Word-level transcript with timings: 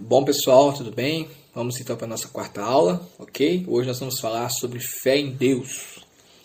Bom 0.00 0.24
pessoal, 0.24 0.72
tudo 0.72 0.92
bem? 0.92 1.28
Vamos 1.52 1.80
então 1.80 1.96
para 1.96 2.06
a 2.06 2.08
nossa 2.08 2.28
quarta 2.28 2.62
aula, 2.62 3.06
ok? 3.18 3.64
Hoje 3.66 3.88
nós 3.88 3.98
vamos 3.98 4.20
falar 4.20 4.48
sobre 4.48 4.78
fé 4.78 5.18
em 5.18 5.32
Deus, 5.32 5.98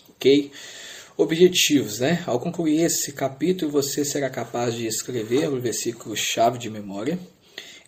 ok? 0.10 0.52
Objetivos, 1.16 2.00
né? 2.00 2.24
Ao 2.26 2.40
concluir 2.40 2.82
esse 2.82 3.14
capítulo, 3.14 3.72
você 3.72 4.04
será 4.04 4.28
capaz 4.28 4.74
de 4.74 4.88
escrever 4.88 5.50
o 5.50 5.62
versículo-chave 5.62 6.58
de 6.58 6.68
memória, 6.68 7.20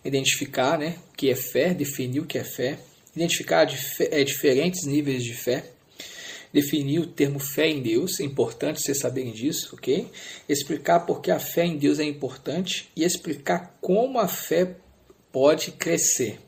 identificar 0.04 0.78
né, 0.78 0.98
o 1.12 1.16
que 1.16 1.30
é 1.30 1.34
fé, 1.34 1.74
definir 1.74 2.20
o 2.20 2.26
que 2.26 2.38
é 2.38 2.44
fé, 2.44 2.78
identificar 3.14 3.66
é, 3.98 4.22
diferentes 4.22 4.86
níveis 4.86 5.24
de 5.24 5.34
fé, 5.34 5.64
definir 6.52 7.00
o 7.00 7.06
termo 7.08 7.40
fé 7.40 7.68
em 7.68 7.82
Deus, 7.82 8.20
é 8.20 8.22
importante 8.22 8.80
vocês 8.80 9.00
saberem 9.00 9.32
disso, 9.32 9.74
ok? 9.74 10.06
Explicar 10.48 11.00
por 11.00 11.20
que 11.20 11.32
a 11.32 11.40
fé 11.40 11.66
em 11.66 11.76
Deus 11.76 11.98
é 11.98 12.04
importante 12.04 12.88
e 12.94 13.02
explicar 13.02 13.76
como 13.80 14.20
a 14.20 14.28
fé 14.28 14.76
pode 15.36 15.72
crescer. 15.72 16.38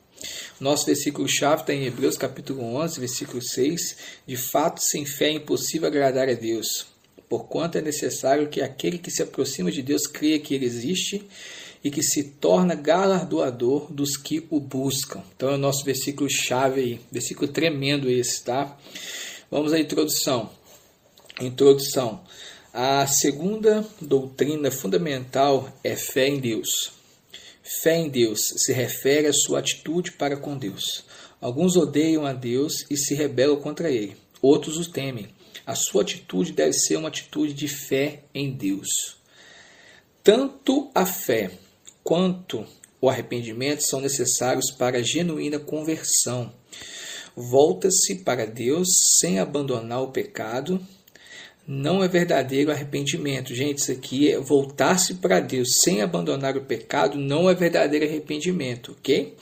Nosso 0.59 0.87
versículo-chave 0.87 1.60
está 1.60 1.74
em 1.74 1.84
Hebreus 1.84 2.16
capítulo 2.16 2.62
11, 2.77 2.98
versículo 2.98 3.42
6. 3.42 3.97
De 4.27 4.34
fato, 4.34 4.80
sem 4.80 5.05
fé 5.05 5.27
é 5.27 5.33
impossível 5.33 5.87
agradar 5.87 6.27
a 6.27 6.33
Deus, 6.33 6.87
porquanto 7.28 7.77
é 7.77 7.83
necessário 7.83 8.48
que 8.48 8.62
aquele 8.62 8.97
que 8.97 9.11
se 9.11 9.23
aproxima 9.23 9.70
de 9.70 9.83
Deus 9.83 10.06
creia 10.06 10.38
que 10.38 10.55
Ele 10.55 10.64
existe 10.64 11.23
e 11.84 11.91
que 11.91 12.02
se 12.02 12.24
torna 12.41 12.74
galardoador 12.74 13.92
dos 13.92 14.16
que 14.16 14.47
o 14.48 14.59
buscam. 14.59 15.23
Então 15.36 15.50
é 15.50 15.56
o 15.56 15.59
nosso 15.59 15.84
versículo-chave 15.84 16.80
aí, 16.80 17.00
versículo 17.12 17.52
tremendo 17.52 18.11
esse, 18.11 18.42
tá? 18.42 18.75
Vamos 19.50 19.75
à 19.75 19.78
introdução. 19.78 20.48
Introdução. 21.39 22.23
A 22.73 23.06
segunda 23.06 23.86
doutrina 24.00 24.70
fundamental 24.70 25.70
é 25.84 25.95
fé 25.95 26.27
em 26.27 26.41
Deus. 26.41 26.97
Fé 27.82 27.98
em 27.98 28.08
Deus 28.08 28.40
se 28.56 28.72
refere 28.72 29.27
à 29.27 29.32
sua 29.32 29.58
atitude 29.58 30.12
para 30.12 30.38
com 30.38 30.56
Deus. 30.56 31.04
Alguns 31.38 31.77
odeiam 31.77 32.24
a 32.24 32.32
Deus 32.32 32.86
e 32.91 32.97
se 32.97 33.14
rebelam 33.14 33.60
contra 33.60 33.91
ele. 33.91 34.16
Outros 34.41 34.78
o 34.78 34.91
temem. 34.91 35.28
A 35.66 35.75
sua 35.75 36.00
atitude 36.00 36.52
deve 36.52 36.72
ser 36.72 36.97
uma 36.97 37.08
atitude 37.08 37.52
de 37.52 37.69
fé 37.69 38.22
em 38.34 38.50
Deus. 38.50 39.19
Tanto 40.25 40.91
a 40.94 41.05
fé 41.05 41.50
quanto 42.02 42.66
o 43.02 43.08
arrependimento 43.10 43.86
são 43.86 44.00
necessários 44.00 44.70
para 44.70 44.98
a 44.98 45.03
genuína 45.03 45.58
conversão. 45.58 46.50
Volta-se 47.36 48.25
para 48.25 48.47
Deus 48.47 48.88
sem 49.20 49.38
abandonar 49.38 50.03
o 50.03 50.10
pecado 50.10 50.80
não 51.69 52.02
é 52.02 52.08
verdadeiro 52.08 52.72
arrependimento. 52.72 53.55
Gente, 53.55 53.78
isso 53.78 53.92
aqui 53.92 54.33
é 54.33 54.41
voltar-se 54.41 55.16
para 55.16 55.38
Deus 55.38 55.69
sem 55.83 56.00
abandonar 56.00 56.56
o 56.56 56.62
pecado, 56.62 57.19
não 57.19 57.50
é 57.50 57.55
verdadeiro 57.55 58.06
arrependimento, 58.06 58.97
ok? 58.98 59.36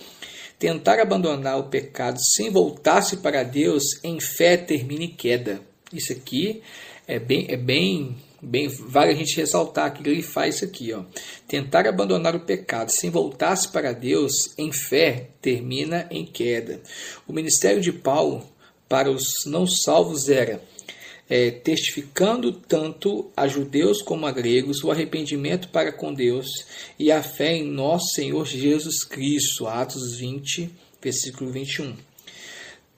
Tentar 0.58 0.98
abandonar 0.98 1.56
o 1.56 1.68
pecado 1.68 2.18
sem 2.34 2.50
voltar-se 2.50 3.18
para 3.18 3.44
Deus 3.44 3.84
em 4.02 4.18
fé 4.18 4.56
termina 4.56 5.04
em 5.04 5.14
queda. 5.14 5.60
Isso 5.92 6.12
aqui 6.12 6.62
é 7.06 7.20
bem, 7.20 7.46
é 7.48 7.56
bem, 7.56 8.16
bem 8.42 8.66
vale 8.66 9.12
a 9.12 9.14
gente 9.14 9.36
ressaltar 9.36 9.92
que 9.92 10.08
ele 10.08 10.22
faz 10.22 10.56
isso 10.56 10.64
aqui, 10.64 10.92
ó. 10.92 11.04
Tentar 11.46 11.86
abandonar 11.86 12.34
o 12.34 12.40
pecado 12.40 12.90
sem 12.90 13.08
voltar-se 13.08 13.68
para 13.68 13.92
Deus 13.92 14.32
em 14.58 14.72
fé 14.72 15.28
termina 15.40 16.08
em 16.10 16.24
queda. 16.24 16.80
O 17.28 17.32
ministério 17.32 17.80
de 17.80 17.92
Paulo 17.92 18.44
para 18.88 19.10
os 19.10 19.44
não 19.46 19.64
salvos 19.64 20.28
era 20.28 20.60
é, 21.28 21.50
testificando 21.50 22.52
tanto 22.52 23.30
a 23.36 23.48
judeus 23.48 24.00
como 24.00 24.26
a 24.26 24.32
gregos 24.32 24.82
o 24.84 24.90
arrependimento 24.90 25.68
para 25.68 25.92
com 25.92 26.14
Deus 26.14 26.46
e 26.98 27.10
a 27.10 27.22
fé 27.22 27.56
em 27.56 27.64
nosso 27.64 28.14
Senhor 28.14 28.46
Jesus 28.46 29.04
Cristo. 29.04 29.66
Atos 29.66 30.16
20, 30.16 30.70
versículo 31.02 31.50
21. 31.50 31.94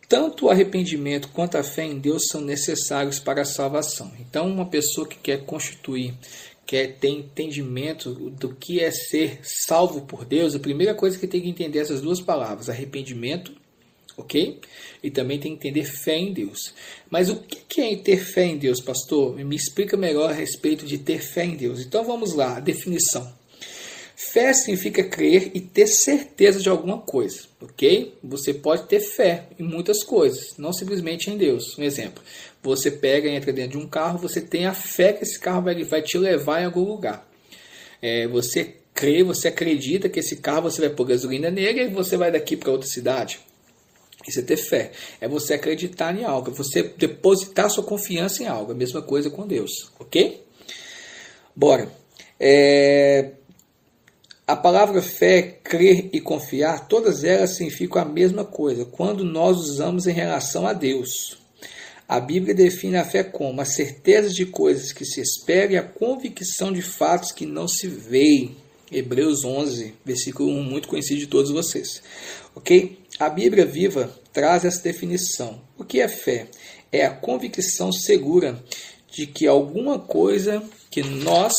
Tanto 0.09 0.47
o 0.47 0.51
arrependimento 0.51 1.29
quanto 1.29 1.59
a 1.59 1.63
fé 1.63 1.85
em 1.85 1.99
Deus 1.99 2.29
são 2.29 2.41
necessários 2.41 3.19
para 3.19 3.43
a 3.43 3.47
salvação. 3.47 4.11
Então, 4.19 4.49
uma 4.49 4.65
pessoa 4.65 5.07
que 5.07 5.17
quer 5.17 5.45
constituir, 5.45 6.15
quer 6.65 6.97
ter 6.99 7.09
entendimento 7.09 8.15
do 8.15 8.55
que 8.55 8.81
é 8.81 8.91
ser 8.91 9.41
salvo 9.43 10.03
por 10.03 10.25
Deus, 10.25 10.55
a 10.55 10.59
primeira 10.59 10.95
coisa 10.95 11.19
que 11.19 11.27
tem 11.27 11.43
que 11.43 11.49
entender 11.51 11.81
essas 11.81 12.01
duas 12.01 12.21
palavras, 12.21 12.71
arrependimento 12.71 13.53
ok? 14.19 14.61
E 15.03 15.11
também 15.11 15.39
tem 15.39 15.57
que 15.57 15.69
entender 15.69 15.85
fé 15.85 16.17
em 16.17 16.33
Deus. 16.33 16.75
Mas 17.09 17.31
o 17.31 17.37
que 17.37 17.81
é 17.81 17.97
ter 17.97 18.19
fé 18.19 18.45
em 18.45 18.59
Deus, 18.59 18.81
pastor? 18.81 19.37
Me 19.37 19.57
explica 19.57 19.97
melhor 19.97 20.31
a 20.31 20.35
respeito 20.35 20.85
de 20.85 20.99
ter 20.99 21.21
fé 21.21 21.45
em 21.45 21.57
Deus. 21.57 21.81
Então 21.81 22.05
vamos 22.05 22.35
lá, 22.35 22.57
a 22.57 22.61
definição. 22.61 23.33
Fé 24.17 24.53
significa 24.53 25.05
crer 25.05 25.53
e 25.55 25.61
ter 25.61 25.87
certeza 25.87 26.61
de 26.61 26.69
alguma 26.69 26.99
coisa, 26.99 27.45
ok? 27.63 28.15
Você 28.25 28.53
pode 28.53 28.89
ter 28.89 28.99
fé 28.99 29.45
em 29.57 29.63
muitas 29.63 30.03
coisas, 30.03 30.59
não 30.59 30.73
simplesmente 30.73 31.31
em 31.31 31.37
Deus. 31.37 31.79
Um 31.79 31.85
exemplo: 31.85 32.21
você 32.61 32.91
pega, 32.91 33.31
entra 33.31 33.53
dentro 33.53 33.79
de 33.79 33.85
um 33.85 33.89
carro, 33.89 34.19
você 34.19 34.41
tem 34.41 34.67
a 34.67 34.75
fé 34.75 35.13
que 35.13 35.23
esse 35.23 35.39
carro 35.39 35.63
vai, 35.63 35.85
vai 35.85 36.03
te 36.03 36.19
levar 36.19 36.61
em 36.61 36.65
algum 36.65 36.83
lugar. 36.83 37.27
É, 38.03 38.27
você 38.27 38.75
crê, 38.93 39.23
você 39.23 39.47
acredita 39.47 40.09
que 40.09 40.19
esse 40.19 40.39
carro 40.39 40.63
você 40.63 40.81
vai 40.81 40.91
pôr 40.91 41.05
gasolina 41.05 41.49
nele 41.49 41.83
e 41.83 41.89
você 41.89 42.17
vai 42.17 42.33
daqui 42.33 42.57
para 42.57 42.73
outra 42.73 42.89
cidade. 42.89 43.39
Isso 44.29 44.41
é 44.41 44.43
ter 44.43 44.59
fé. 44.59 44.93
É 45.21 45.27
você 45.27 45.55
acreditar 45.55 46.15
em 46.15 46.25
algo. 46.25 46.51
É 46.51 46.55
você 46.55 46.83
depositar 46.83 47.71
sua 47.71 47.83
confiança 47.83 48.43
em 48.43 48.47
algo. 48.47 48.73
A 48.73 48.75
mesma 48.75 49.01
coisa 49.01 49.31
com 49.31 49.47
Deus. 49.47 49.91
Ok? 49.99 50.45
Bora. 51.57 51.91
É... 52.39 53.33
A 54.47 54.57
palavra 54.57 55.03
fé, 55.03 55.43
crer 55.63 56.09
e 56.11 56.21
confiar, 56.23 56.89
todas 56.89 57.23
elas 57.23 57.57
significam 57.57 58.01
a 58.01 58.05
mesma 58.05 58.47
coisa 58.47 58.87
quando 58.87 59.23
nós 59.23 59.59
usamos 59.59 60.07
em 60.07 60.13
relação 60.13 60.67
a 60.67 60.73
Deus. 60.73 61.37
A 62.09 62.19
Bíblia 62.19 62.55
define 62.55 62.97
a 62.97 63.05
fé 63.05 63.23
como 63.23 63.61
a 63.61 63.67
certeza 63.67 64.31
de 64.31 64.47
coisas 64.47 64.91
que 64.91 65.05
se 65.05 65.21
esperam 65.21 65.75
e 65.75 65.77
a 65.77 65.83
convicção 65.83 66.73
de 66.73 66.81
fatos 66.81 67.33
que 67.33 67.45
não 67.45 67.69
se 67.69 67.87
veem. 67.89 68.57
Hebreus 68.91 69.45
11, 69.45 69.93
versículo 70.03 70.51
1, 70.51 70.63
muito 70.63 70.89
conhecido 70.89 71.21
de 71.21 71.27
todos 71.27 71.51
vocês. 71.51 72.03
Ok? 72.55 72.99
A 73.19 73.29
Bíblia 73.29 73.67
viva 73.67 74.09
traz 74.33 74.65
essa 74.65 74.81
definição. 74.81 75.61
O 75.77 75.83
que 75.83 76.01
é 76.01 76.07
fé? 76.07 76.47
É 76.93 77.05
a 77.05 77.11
convicção 77.11 77.91
segura 77.93 78.63
de 79.11 79.27
que 79.27 79.45
alguma 79.45 79.99
coisa 79.99 80.63
que 80.89 81.03
nós 81.03 81.55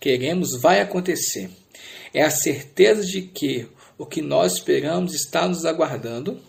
queremos 0.00 0.60
vai 0.60 0.80
acontecer. 0.80 1.48
É 2.12 2.22
a 2.22 2.30
certeza 2.30 3.04
de 3.04 3.22
que 3.22 3.68
o 3.96 4.04
que 4.04 4.20
nós 4.20 4.54
esperamos 4.54 5.14
está 5.14 5.46
nos 5.46 5.64
aguardando, 5.64 6.40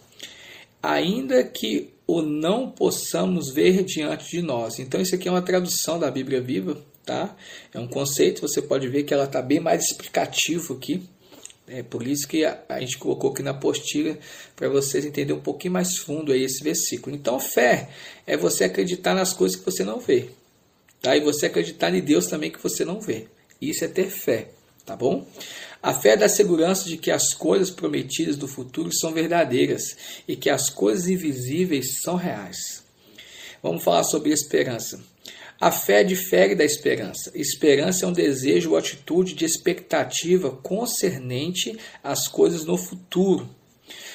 ainda 0.81 1.43
que 1.43 1.93
o 2.07 2.23
não 2.23 2.71
possamos 2.71 3.53
ver 3.53 3.83
diante 3.83 4.31
de 4.31 4.41
nós. 4.41 4.79
Então, 4.79 4.99
isso 4.99 5.13
aqui 5.13 5.27
é 5.27 5.31
uma 5.31 5.43
tradução 5.43 5.99
da 5.99 6.09
Bíblia 6.09 6.41
Viva, 6.41 6.83
tá? 7.05 7.35
É 7.71 7.79
um 7.79 7.87
conceito, 7.87 8.41
você 8.41 8.59
pode 8.59 8.87
ver 8.87 9.03
que 9.03 9.13
ela 9.13 9.25
está 9.25 9.39
bem 9.39 9.59
mais 9.59 9.83
explicativo 9.83 10.73
aqui. 10.73 11.07
É 11.71 11.83
por 11.83 12.05
isso 12.07 12.27
que 12.27 12.43
a, 12.43 12.79
gente 12.79 12.97
colocou 12.97 13.31
aqui 13.31 13.43
na 13.43 13.51
apostila 13.51 14.17
para 14.55 14.67
vocês 14.69 15.05
entenderem 15.05 15.39
um 15.39 15.43
pouquinho 15.43 15.73
mais 15.73 15.97
fundo 15.97 16.31
aí 16.31 16.43
esse 16.43 16.63
versículo. 16.63 17.15
Então, 17.15 17.39
fé 17.39 17.89
é 18.25 18.35
você 18.35 18.63
acreditar 18.63 19.13
nas 19.13 19.33
coisas 19.33 19.57
que 19.57 19.65
você 19.65 19.83
não 19.83 19.99
vê. 19.99 20.29
Tá? 21.01 21.15
E 21.15 21.21
você 21.21 21.45
acreditar 21.45 21.93
em 21.93 22.01
Deus 22.01 22.27
também 22.27 22.51
que 22.51 22.61
você 22.61 22.83
não 22.83 22.99
vê. 22.99 23.27
Isso 23.61 23.85
é 23.85 23.87
ter 23.87 24.09
fé, 24.09 24.49
tá 24.85 24.95
bom? 24.95 25.27
A 25.81 25.93
fé 25.93 26.17
dá 26.17 26.27
segurança 26.27 26.85
de 26.85 26.97
que 26.97 27.11
as 27.11 27.33
coisas 27.33 27.69
prometidas 27.69 28.35
do 28.35 28.47
futuro 28.47 28.89
são 28.91 29.13
verdadeiras 29.13 29.95
e 30.27 30.35
que 30.35 30.49
as 30.49 30.69
coisas 30.69 31.07
invisíveis 31.07 32.01
são 32.01 32.15
reais. 32.15 32.83
Vamos 33.61 33.83
falar 33.83 34.03
sobre 34.03 34.31
esperança. 34.31 34.99
A 35.59 35.71
fé 35.71 36.05
difere 36.05 36.55
da 36.55 36.63
esperança. 36.63 37.31
Esperança 37.35 38.05
é 38.05 38.07
um 38.07 38.13
desejo 38.13 38.71
ou 38.71 38.77
atitude 38.77 39.33
de 39.33 39.43
expectativa 39.43 40.51
concernente 40.51 41.77
às 42.01 42.29
coisas 42.29 42.63
no 42.63 42.77
futuro. 42.77 43.49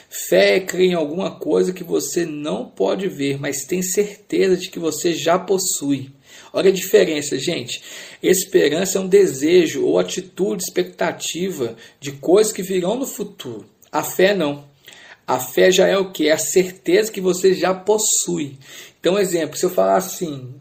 Fé 0.08 0.56
é 0.56 0.60
crer 0.60 0.92
em 0.92 0.94
alguma 0.94 1.38
coisa 1.38 1.72
que 1.72 1.84
você 1.84 2.24
não 2.24 2.66
pode 2.66 3.08
ver, 3.08 3.38
mas 3.38 3.66
tem 3.66 3.82
certeza 3.82 4.56
de 4.56 4.70
que 4.70 4.78
você 4.78 5.12
já 5.12 5.38
possui. 5.38 6.12
Olha 6.50 6.70
a 6.70 6.74
diferença, 6.74 7.38
gente. 7.38 7.82
Esperança 8.22 8.96
é 8.96 9.00
um 9.00 9.08
desejo 9.08 9.84
ou 9.84 9.98
atitude, 9.98 10.62
expectativa 10.62 11.76
de 12.00 12.12
coisas 12.12 12.52
que 12.52 12.62
virão 12.62 12.96
no 12.96 13.06
futuro. 13.06 13.66
A 13.92 14.02
fé 14.02 14.34
não. 14.34 14.64
A 15.26 15.38
fé 15.38 15.70
já 15.70 15.86
é 15.86 15.98
o 15.98 16.10
que? 16.10 16.28
É 16.28 16.32
a 16.32 16.38
certeza 16.38 17.12
que 17.12 17.20
você 17.20 17.52
já 17.52 17.74
possui. 17.74 18.56
Então, 19.00 19.18
exemplo, 19.18 19.56
se 19.56 19.66
eu 19.66 19.70
falar 19.70 19.96
assim, 19.96 20.54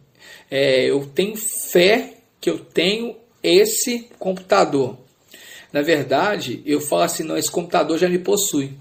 é, 0.56 0.86
eu 0.86 1.04
tenho 1.16 1.36
fé 1.36 2.14
que 2.40 2.48
eu 2.48 2.60
tenho 2.60 3.16
esse 3.42 4.08
computador. 4.20 4.96
Na 5.72 5.82
verdade, 5.82 6.62
eu 6.64 6.80
falo 6.80 7.02
assim, 7.02 7.24
não, 7.24 7.36
esse 7.36 7.50
computador 7.50 7.98
já 7.98 8.08
me 8.08 8.20
possui. 8.20 8.74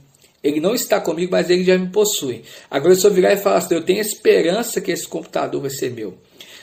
Ele 0.44 0.60
não 0.60 0.74
está 0.74 1.00
comigo, 1.00 1.32
mas 1.32 1.48
ele 1.48 1.64
já 1.64 1.78
me 1.78 1.88
possui. 1.88 2.42
Agora, 2.70 2.94
se 2.94 3.06
eu 3.06 3.10
virar 3.10 3.32
e 3.32 3.38
falar 3.38 3.56
assim, 3.56 3.74
eu 3.74 3.82
tenho 3.82 4.02
esperança 4.02 4.82
que 4.82 4.90
esse 4.90 5.08
computador 5.08 5.62
vai 5.62 5.70
ser 5.70 5.90
meu. 5.92 6.19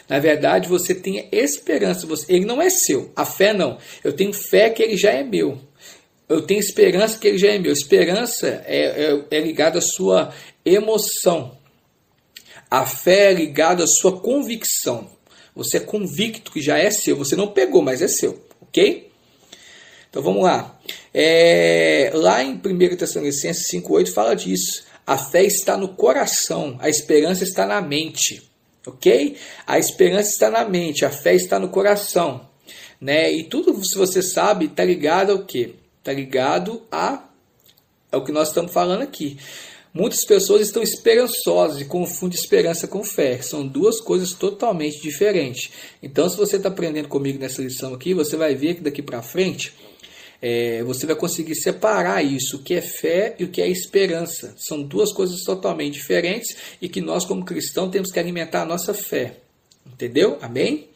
Na 0.08 0.20
verdade, 0.20 0.70
você 0.70 0.94
tem 0.94 1.28
esperança, 1.32 2.06
você, 2.06 2.32
ele 2.32 2.46
não 2.46 2.62
é 2.62 2.70
seu. 2.70 3.12
A 3.16 3.26
fé 3.26 3.52
não. 3.52 3.80
Eu 4.04 4.14
tenho 4.14 4.32
fé 4.32 4.70
que 4.70 4.84
ele 4.84 4.96
já 4.96 5.10
é 5.10 5.24
meu. 5.24 5.58
eu 6.28 6.44
tenho 6.44 6.60
esperança 6.60 7.18
que 7.18 7.28
ele 7.28 7.40
já 7.40 7.48
é 7.48 7.58
meu. 7.58 7.74
Esperança 7.74 8.64
é, 8.68 9.08
é, 9.08 9.22
é 9.32 9.40
ligada 9.40 9.80
à 9.80 9.82
sua 9.82 10.32
emoção. 10.64 11.58
A 12.70 12.86
fé 12.86 13.32
é 13.32 13.34
ligada 13.34 13.84
à 13.84 13.88
sua 13.88 14.20
convicção. 14.20 15.10
Você 15.56 15.78
é 15.78 15.82
convicto 15.82 16.52
que 16.52 16.62
já 16.62 16.78
é 16.78 16.92
seu. 16.92 17.18
Você 17.18 17.36
não 17.36 17.48
pegou, 17.48 17.82
mas 17.82 18.02
é 18.02 18.08
seu. 18.08 18.44
Ok? 18.62 19.10
Então 20.10 20.22
vamos 20.22 20.44
lá. 20.44 20.80
É, 21.14 22.12
lá 22.14 22.44
em 22.44 22.54
1 22.54 22.96
Tessalonicenses 22.96 23.68
5,8 23.72 24.14
fala 24.14 24.36
disso. 24.36 24.84
A 25.06 25.18
fé 25.18 25.44
está 25.44 25.76
no 25.76 25.90
coração, 25.90 26.78
a 26.80 26.88
esperança 26.88 27.44
está 27.44 27.66
na 27.66 27.82
mente. 27.82 28.44
Ok? 28.86 29.36
A 29.66 29.80
esperança 29.80 30.30
está 30.30 30.50
na 30.50 30.64
mente, 30.66 31.04
a 31.04 31.10
fé 31.10 31.34
está 31.36 31.60
no 31.60 31.70
coração. 31.70 32.48
Né? 33.02 33.32
E 33.32 33.44
tudo, 33.44 33.84
se 33.84 33.98
você 33.98 34.22
sabe, 34.22 34.66
está 34.66 34.84
ligado 34.84 35.32
ao 35.32 35.46
quê? 35.46 35.76
Está 36.00 36.14
ligado 36.14 36.84
a. 36.92 37.24
É 38.12 38.18
o 38.18 38.24
que 38.24 38.32
nós 38.32 38.50
estamos 38.50 38.72
falando 38.72 39.02
aqui. 39.02 39.38
Muitas 39.94 40.24
pessoas 40.24 40.62
estão 40.62 40.84
esperançosas 40.84 41.82
e 41.82 41.86
confundem 41.86 42.40
esperança 42.40 42.88
com 42.88 43.04
fé. 43.04 43.42
São 43.42 43.68
duas 43.68 44.00
coisas 44.00 44.34
totalmente 44.34 45.02
diferentes. 45.02 45.72
Então, 46.02 46.30
se 46.30 46.38
você 46.38 46.58
está 46.58 46.70
aprendendo 46.70 47.08
comigo 47.08 47.40
nessa 47.40 47.62
lição 47.62 47.94
aqui, 47.94 48.14
você 48.14 48.38
vai 48.38 48.54
ver 48.54 48.76
que 48.76 48.82
daqui 48.82 49.02
para 49.02 49.22
frente 49.22 49.74
é, 50.42 50.84
você 50.84 51.06
vai 51.06 51.16
conseguir 51.16 51.56
separar 51.56 52.24
isso, 52.24 52.58
o 52.58 52.64
que 52.64 52.76
é 52.76 52.82
fé 52.82 53.36
e 53.40 53.44
o 53.44 53.50
que 53.50 53.62
é 53.62 53.68
esperança. 53.68 54.54
São 54.58 54.82
duas 54.82 55.12
coisas 55.12 55.44
totalmente 55.44 55.94
diferentes 55.94 56.56
e 56.82 56.88
que 56.88 57.02
nós, 57.02 57.26
como 57.26 57.44
cristãos, 57.44 57.92
temos 57.92 58.12
que 58.12 58.20
alimentar 58.20 58.62
a 58.62 58.66
nossa 58.66 58.94
fé. 58.94 59.38
Entendeu? 59.86 60.38
Amém? 60.42 60.88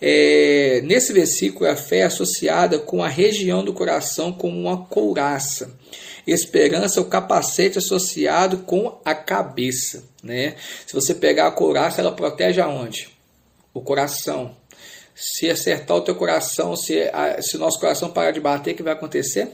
É, 0.00 0.80
nesse 0.84 1.12
versículo, 1.12 1.68
a 1.68 1.74
fé 1.74 1.98
é 1.98 2.04
associada 2.04 2.78
com 2.78 3.02
a 3.02 3.08
região 3.08 3.64
do 3.64 3.72
coração 3.72 4.32
como 4.32 4.58
uma 4.58 4.86
couraça. 4.86 5.76
Esperança 6.30 7.00
é 7.00 7.02
o 7.02 7.06
capacete 7.06 7.78
associado 7.78 8.58
com 8.58 9.00
a 9.02 9.14
cabeça. 9.14 10.04
Né? 10.22 10.56
Se 10.86 10.92
você 10.92 11.14
pegar 11.14 11.46
a 11.46 11.50
couraça, 11.50 12.02
ela 12.02 12.12
protege 12.12 12.60
aonde? 12.60 13.08
O 13.72 13.80
coração. 13.80 14.54
Se 15.14 15.48
acertar 15.48 15.96
o 15.96 16.02
teu 16.02 16.14
coração, 16.14 16.76
se, 16.76 17.00
a, 17.14 17.40
se 17.40 17.56
o 17.56 17.58
nosso 17.58 17.80
coração 17.80 18.10
parar 18.10 18.32
de 18.32 18.40
bater, 18.40 18.74
o 18.74 18.76
que 18.76 18.82
vai 18.82 18.92
acontecer? 18.92 19.48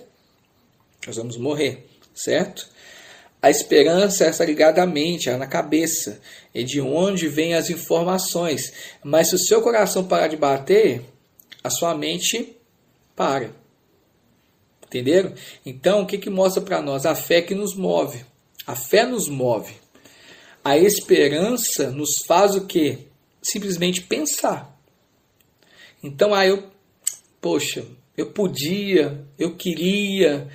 Nós 1.07 1.17
vamos 1.17 1.37
morrer, 1.37 1.87
certo? 2.13 2.69
A 3.41 3.51
esperança 3.51 4.25
é 4.25 4.29
essa 4.29 4.45
ligada 4.45 4.83
à 4.83 4.87
mente, 4.87 5.31
é 5.31 5.37
na 5.37 5.47
cabeça, 5.47 6.21
é 6.53 6.65
de 6.65 6.81
onde 6.81 7.29
vêm 7.29 7.55
as 7.55 7.71
informações. 7.71 8.73
Mas 9.03 9.29
se 9.29 9.37
o 9.37 9.39
seu 9.39 9.63
coração 9.63 10.03
parar 10.03 10.27
de 10.27 10.37
bater, 10.37 11.03
a 11.63 11.71
sua 11.71 11.95
mente 11.95 12.57
para. 13.15 13.64
Entenderam? 14.87 15.33
Então, 15.65 16.03
o 16.03 16.07
que, 16.07 16.19
que 16.19 16.31
mostra 16.31 16.63
para 16.63 16.81
nós? 16.81 17.07
A 17.07 17.15
fé 17.15 17.43
que 17.43 17.55
nos 17.55 17.75
move. 17.75 18.25
A 18.67 18.77
fé 18.77 19.07
nos 19.07 19.29
move. 19.29 19.75
A 20.63 20.79
esperança 20.79 21.91
nos 21.91 22.25
faz 22.27 22.55
o 22.55 22.67
quê? 22.67 22.99
Simplesmente 23.43 24.03
pensar. 24.03 24.75
Então, 26.03 26.35
aí 26.35 26.49
eu, 26.49 26.65
poxa, 27.41 27.85
eu 28.17 28.31
podia, 28.31 29.27
eu 29.39 29.57
queria. 29.57 30.49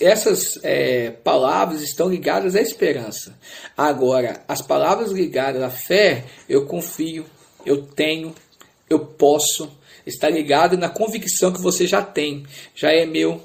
essas 0.00 0.58
é, 0.62 1.10
palavras 1.10 1.82
estão 1.82 2.08
ligadas 2.08 2.56
à 2.56 2.60
esperança. 2.60 3.38
Agora, 3.76 4.42
as 4.48 4.62
palavras 4.62 5.10
ligadas 5.10 5.62
à 5.62 5.70
fé, 5.70 6.24
eu 6.48 6.66
confio, 6.66 7.26
eu 7.64 7.82
tenho, 7.82 8.34
eu 8.88 9.00
posso, 9.00 9.70
está 10.06 10.28
ligado 10.28 10.76
na 10.76 10.88
convicção 10.88 11.52
que 11.52 11.60
você 11.60 11.86
já 11.86 12.02
tem, 12.02 12.44
já 12.74 12.92
é 12.92 13.06
meu, 13.06 13.42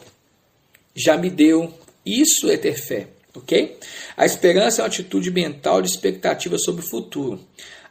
já 0.96 1.18
me 1.18 1.30
deu. 1.30 1.74
Isso 2.06 2.50
é 2.50 2.58
ter 2.58 2.76
fé, 2.76 3.08
ok? 3.36 3.78
A 4.18 4.26
esperança 4.26 4.82
é 4.82 4.84
uma 4.84 4.88
atitude 4.88 5.32
mental 5.32 5.82
de 5.82 5.90
expectativa 5.90 6.58
sobre 6.58 6.84
o 6.84 6.88
futuro. 6.88 7.40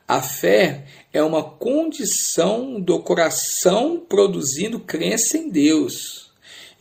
A 0.07 0.23
fé 0.23 0.85
é 1.13 1.23
uma 1.23 1.43
condição 1.43 2.81
do 2.81 2.99
coração 3.01 4.05
produzindo 4.09 4.81
crença 4.81 5.37
em 5.37 5.51
Deus. 5.51 6.31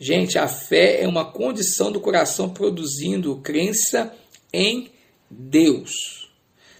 Gente, 0.00 0.38
a 0.38 0.48
fé 0.48 1.02
é 1.02 1.08
uma 1.08 1.24
condição 1.24 1.90
do 1.90 2.00
coração 2.00 2.48
produzindo 2.50 3.36
crença 3.36 4.14
em 4.52 4.90
Deus. 5.30 6.30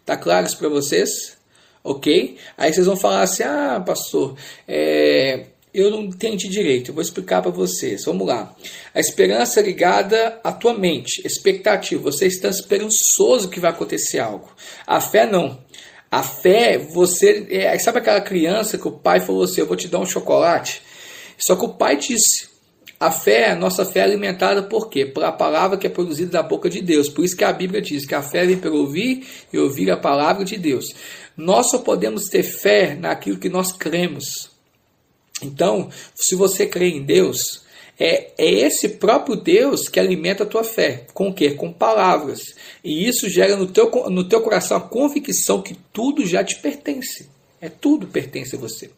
Tá 0.06 0.16
claro 0.16 0.46
isso 0.46 0.56
para 0.56 0.69
vocês? 0.69 1.38
Ok? 1.82 2.36
Aí 2.56 2.72
vocês 2.72 2.86
vão 2.86 2.96
falar 2.96 3.22
assim: 3.22 3.42
ah, 3.42 3.82
pastor, 3.84 4.36
é, 4.66 5.46
eu 5.72 5.90
não 5.90 6.04
entendi 6.04 6.48
direito. 6.48 6.90
Eu 6.90 6.94
vou 6.94 7.02
explicar 7.02 7.42
para 7.42 7.50
vocês. 7.50 8.04
Vamos 8.04 8.26
lá. 8.26 8.54
A 8.94 9.00
esperança 9.00 9.60
ligada 9.60 10.40
à 10.42 10.52
tua 10.52 10.75
mente, 10.75 11.25
expectativa. 11.26 12.02
Você 12.02 12.26
está 12.26 12.48
esperançoso 12.48 13.48
que 13.48 13.60
vai 13.60 13.70
acontecer 13.70 14.19
algo. 14.19 14.50
A 14.86 15.00
fé 15.00 15.26
não. 15.26 15.58
A 16.10 16.22
fé, 16.22 16.78
você. 16.78 17.46
É, 17.50 17.78
sabe 17.78 17.98
aquela 17.98 18.20
criança 18.20 18.78
que 18.78 18.88
o 18.88 18.92
pai 18.92 19.20
falou 19.20 19.44
assim: 19.44 19.60
Eu 19.60 19.66
vou 19.66 19.76
te 19.76 19.88
dar 19.88 20.00
um 20.00 20.06
chocolate? 20.06 20.82
Só 21.38 21.54
que 21.54 21.64
o 21.64 21.75
pai 21.75 21.96
disse. 21.96 22.48
A 23.00 23.12
fé, 23.12 23.54
nossa 23.54 23.84
fé 23.84 24.00
é 24.00 24.02
alimentada 24.02 24.62
por 24.64 24.88
quê? 24.88 25.06
Pela 25.06 25.30
palavra 25.30 25.78
que 25.78 25.86
é 25.86 25.90
produzida 25.90 26.32
da 26.32 26.42
boca 26.42 26.68
de 26.68 26.82
Deus. 26.82 27.08
Por 27.08 27.24
isso 27.24 27.36
que 27.36 27.44
a 27.44 27.52
Bíblia 27.52 27.80
diz 27.80 28.04
que 28.04 28.14
a 28.14 28.22
fé 28.22 28.44
vem 28.44 28.58
pelo 28.58 28.78
ouvir 28.78 29.24
e 29.52 29.58
ouvir 29.58 29.90
a 29.90 29.96
palavra 29.96 30.44
de 30.44 30.56
Deus. 30.56 30.86
Nós 31.36 31.70
só 31.70 31.78
podemos 31.78 32.24
ter 32.24 32.42
fé 32.42 32.96
naquilo 32.96 33.38
que 33.38 33.48
nós 33.48 33.70
cremos. 33.70 34.50
Então, 35.40 35.90
se 36.12 36.34
você 36.34 36.66
crê 36.66 36.88
em 36.88 37.04
Deus, 37.04 37.62
é, 37.98 38.32
é 38.36 38.50
esse 38.50 38.88
próprio 38.88 39.36
Deus 39.36 39.88
que 39.88 40.00
alimenta 40.00 40.42
a 40.42 40.46
tua 40.46 40.64
fé. 40.64 41.06
Com 41.14 41.28
o 41.28 41.34
quê? 41.34 41.52
Com 41.52 41.72
palavras. 41.72 42.40
E 42.82 43.08
isso 43.08 43.28
gera 43.28 43.56
no 43.56 43.66
teu, 43.66 43.90
no 44.10 44.28
teu 44.28 44.40
coração 44.40 44.76
a 44.76 44.80
convicção 44.80 45.62
que 45.62 45.76
tudo 45.92 46.26
já 46.26 46.42
te 46.42 46.56
pertence. 46.60 47.28
É 47.60 47.68
tudo 47.68 48.06
pertence 48.06 48.56
a 48.56 48.58
você. 48.58 48.90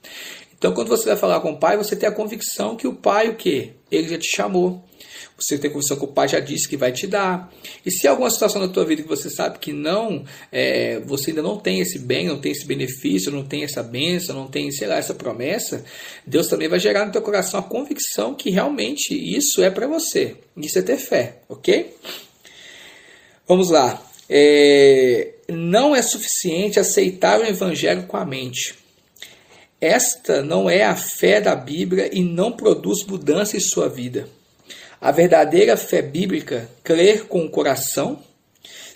Então, 0.60 0.74
quando 0.74 0.88
você 0.88 1.06
vai 1.06 1.16
falar 1.16 1.40
com 1.40 1.52
o 1.52 1.58
pai, 1.58 1.78
você 1.78 1.96
tem 1.96 2.06
a 2.06 2.12
convicção 2.12 2.76
que 2.76 2.86
o 2.86 2.92
pai, 2.92 3.30
o 3.30 3.34
quê? 3.34 3.70
Ele 3.90 4.06
já 4.06 4.18
te 4.18 4.28
chamou. 4.36 4.84
Você 5.38 5.56
tem 5.56 5.70
a 5.70 5.72
convicção 5.72 5.96
que 5.96 6.04
o 6.04 6.08
pai 6.08 6.28
já 6.28 6.38
disse 6.38 6.68
que 6.68 6.76
vai 6.76 6.92
te 6.92 7.06
dar. 7.06 7.50
E 7.84 7.90
se 7.90 8.06
alguma 8.06 8.28
situação 8.28 8.60
na 8.60 8.68
tua 8.68 8.84
vida 8.84 9.00
que 9.00 9.08
você 9.08 9.30
sabe 9.30 9.58
que 9.58 9.72
não, 9.72 10.22
é, 10.52 11.00
você 11.00 11.30
ainda 11.30 11.40
não 11.40 11.56
tem 11.56 11.80
esse 11.80 11.98
bem, 11.98 12.28
não 12.28 12.38
tem 12.38 12.52
esse 12.52 12.66
benefício, 12.66 13.32
não 13.32 13.42
tem 13.42 13.64
essa 13.64 13.82
bênção, 13.82 14.36
não 14.36 14.48
tem, 14.48 14.70
sei 14.70 14.86
lá, 14.86 14.98
essa 14.98 15.14
promessa, 15.14 15.82
Deus 16.26 16.46
também 16.46 16.68
vai 16.68 16.78
gerar 16.78 17.06
no 17.06 17.12
teu 17.12 17.22
coração 17.22 17.58
a 17.58 17.62
convicção 17.62 18.34
que 18.34 18.50
realmente 18.50 19.14
isso 19.14 19.62
é 19.62 19.70
para 19.70 19.86
você. 19.86 20.36
Isso 20.58 20.78
é 20.78 20.82
ter 20.82 20.98
fé, 20.98 21.38
ok? 21.48 21.96
Vamos 23.48 23.70
lá. 23.70 23.98
É, 24.28 25.36
não 25.48 25.96
é 25.96 26.02
suficiente 26.02 26.78
aceitar 26.78 27.40
o 27.40 27.46
evangelho 27.46 28.02
com 28.02 28.18
a 28.18 28.26
mente. 28.26 28.79
Esta 29.80 30.42
não 30.42 30.68
é 30.68 30.84
a 30.84 30.94
fé 30.94 31.40
da 31.40 31.54
Bíblia 31.56 32.10
e 32.12 32.22
não 32.22 32.52
produz 32.52 33.04
mudança 33.04 33.56
em 33.56 33.60
sua 33.60 33.88
vida. 33.88 34.28
A 35.00 35.10
verdadeira 35.10 35.76
fé 35.76 36.02
bíblica, 36.02 36.68
crer 36.84 37.24
com 37.26 37.44
o 37.44 37.50
coração, 37.50 38.22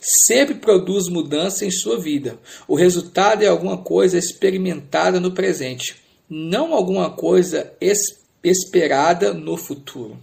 sempre 0.02 0.56
produz 0.56 1.08
mudança 1.08 1.64
em 1.64 1.70
sua 1.70 1.98
vida. 1.98 2.38
O 2.68 2.74
resultado 2.74 3.42
é 3.42 3.46
alguma 3.46 3.78
coisa 3.78 4.18
experimentada 4.18 5.18
no 5.18 5.32
presente, 5.32 5.96
não 6.28 6.74
alguma 6.74 7.10
coisa 7.10 7.72
es 7.80 8.22
esperada 8.42 9.32
no 9.32 9.56
futuro. 9.56 10.18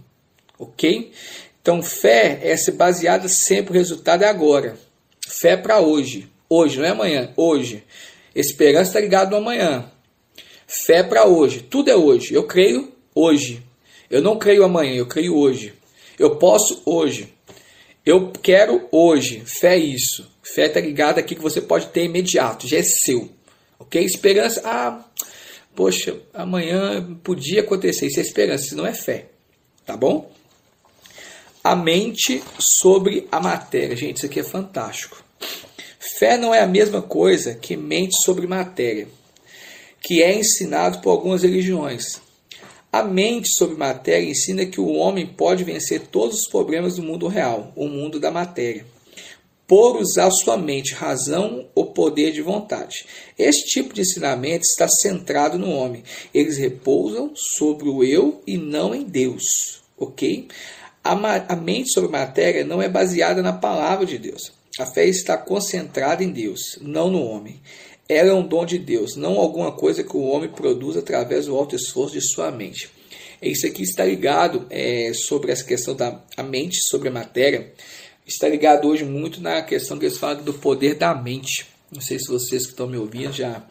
Ok? 0.56 1.10
Então, 1.60 1.82
fé 1.82 2.38
é 2.42 2.56
se 2.56 2.70
baseada 2.70 3.28
sempre, 3.28 3.72
o 3.72 3.74
resultado 3.74 4.22
é 4.22 4.28
agora. 4.28 4.76
Fé 5.28 5.56
para 5.56 5.80
hoje. 5.80 6.28
Hoje, 6.48 6.78
não 6.78 6.84
é 6.84 6.90
amanhã, 6.90 7.32
hoje. 7.36 7.82
Esperança 8.34 8.90
está 8.90 9.00
ligado 9.00 9.30
no 9.30 9.38
amanhã. 9.38 9.91
Fé 10.66 11.02
para 11.02 11.26
hoje. 11.26 11.60
Tudo 11.60 11.90
é 11.90 11.96
hoje. 11.96 12.34
Eu 12.34 12.44
creio 12.44 12.92
hoje. 13.14 13.62
Eu 14.10 14.20
não 14.20 14.38
creio 14.38 14.64
amanhã, 14.64 14.94
eu 14.94 15.06
creio 15.06 15.36
hoje. 15.36 15.74
Eu 16.18 16.36
posso 16.36 16.82
hoje. 16.84 17.32
Eu 18.04 18.30
quero 18.30 18.88
hoje. 18.90 19.42
Fé 19.46 19.76
é 19.76 19.78
isso. 19.78 20.30
Fé 20.42 20.66
está 20.66 20.80
ligada 20.80 21.20
aqui 21.20 21.34
que 21.34 21.40
você 21.40 21.60
pode 21.60 21.86
ter 21.86 22.04
imediato, 22.04 22.68
já 22.68 22.78
é 22.78 22.82
seu. 22.82 23.30
Ok? 23.78 24.02
Esperança. 24.04 24.60
Ah, 24.64 25.04
poxa, 25.74 26.18
amanhã 26.34 27.16
podia 27.22 27.60
acontecer. 27.60 28.06
Isso 28.06 28.20
é 28.20 28.22
esperança, 28.22 28.66
isso 28.66 28.76
não 28.76 28.86
é 28.86 28.92
fé. 28.92 29.26
Tá 29.86 29.96
bom? 29.96 30.30
A 31.62 31.76
mente 31.76 32.42
sobre 32.58 33.26
a 33.30 33.40
matéria. 33.40 33.96
Gente, 33.96 34.16
isso 34.16 34.26
aqui 34.26 34.40
é 34.40 34.44
fantástico. 34.44 35.22
Fé 36.18 36.36
não 36.36 36.54
é 36.54 36.60
a 36.60 36.66
mesma 36.66 37.00
coisa 37.00 37.54
que 37.54 37.76
mente 37.76 38.16
sobre 38.24 38.46
matéria, 38.46 39.08
que 40.02 40.22
é 40.22 40.34
ensinado 40.34 41.00
por 41.00 41.10
algumas 41.10 41.42
religiões. 41.42 42.20
A 42.92 43.02
mente 43.02 43.48
sobre 43.56 43.76
matéria 43.76 44.28
ensina 44.28 44.66
que 44.66 44.80
o 44.80 44.92
homem 44.92 45.26
pode 45.26 45.64
vencer 45.64 46.08
todos 46.08 46.40
os 46.40 46.48
problemas 46.48 46.96
do 46.96 47.02
mundo 47.02 47.26
real, 47.26 47.72
o 47.74 47.88
mundo 47.88 48.20
da 48.20 48.30
matéria, 48.30 48.84
por 49.66 49.96
usar 49.96 50.30
sua 50.30 50.58
mente, 50.58 50.92
razão 50.92 51.66
ou 51.74 51.86
poder 51.86 52.32
de 52.32 52.42
vontade. 52.42 53.06
Este 53.38 53.64
tipo 53.66 53.94
de 53.94 54.02
ensinamento 54.02 54.64
está 54.64 54.86
centrado 54.86 55.58
no 55.58 55.70
homem. 55.70 56.02
Eles 56.34 56.58
repousam 56.58 57.32
sobre 57.34 57.88
o 57.88 58.04
eu 58.04 58.42
e 58.46 58.58
não 58.58 58.94
em 58.94 59.04
Deus. 59.04 59.80
ok? 59.96 60.48
A, 61.02 61.12
a 61.48 61.56
mente 61.56 61.90
sobre 61.92 62.10
matéria 62.10 62.64
não 62.64 62.82
é 62.82 62.88
baseada 62.88 63.40
na 63.42 63.54
palavra 63.54 64.04
de 64.04 64.18
Deus. 64.18 64.52
A 64.78 64.86
fé 64.86 65.06
está 65.06 65.36
concentrada 65.36 66.22
em 66.22 66.30
Deus, 66.30 66.78
não 66.80 67.10
no 67.10 67.22
homem. 67.22 67.60
Ela 68.12 68.30
é 68.30 68.34
um 68.34 68.46
dom 68.46 68.64
de 68.66 68.78
Deus, 68.78 69.16
não 69.16 69.38
alguma 69.38 69.72
coisa 69.72 70.04
que 70.04 70.16
o 70.16 70.22
homem 70.22 70.48
produz 70.48 70.96
através 70.96 71.46
do 71.46 71.56
alto 71.56 71.74
esforço 71.74 72.14
de 72.14 72.20
sua 72.20 72.50
mente. 72.50 72.90
Isso 73.40 73.66
aqui 73.66 73.82
está 73.82 74.04
ligado 74.04 74.66
é, 74.70 75.12
sobre 75.14 75.50
essa 75.50 75.64
questão 75.64 75.96
da 75.96 76.20
mente 76.44 76.78
sobre 76.88 77.08
a 77.08 77.12
matéria. 77.12 77.72
Está 78.24 78.48
ligado 78.48 78.86
hoje 78.86 79.04
muito 79.04 79.40
na 79.40 79.62
questão 79.62 79.98
que 79.98 80.06
eles 80.06 80.16
falam 80.16 80.44
do 80.44 80.54
poder 80.54 80.94
da 80.94 81.12
mente. 81.12 81.66
Não 81.90 82.00
sei 82.00 82.18
se 82.20 82.28
vocês 82.28 82.64
que 82.64 82.70
estão 82.70 82.86
me 82.86 82.96
ouvindo 82.96 83.32
já, 83.32 83.66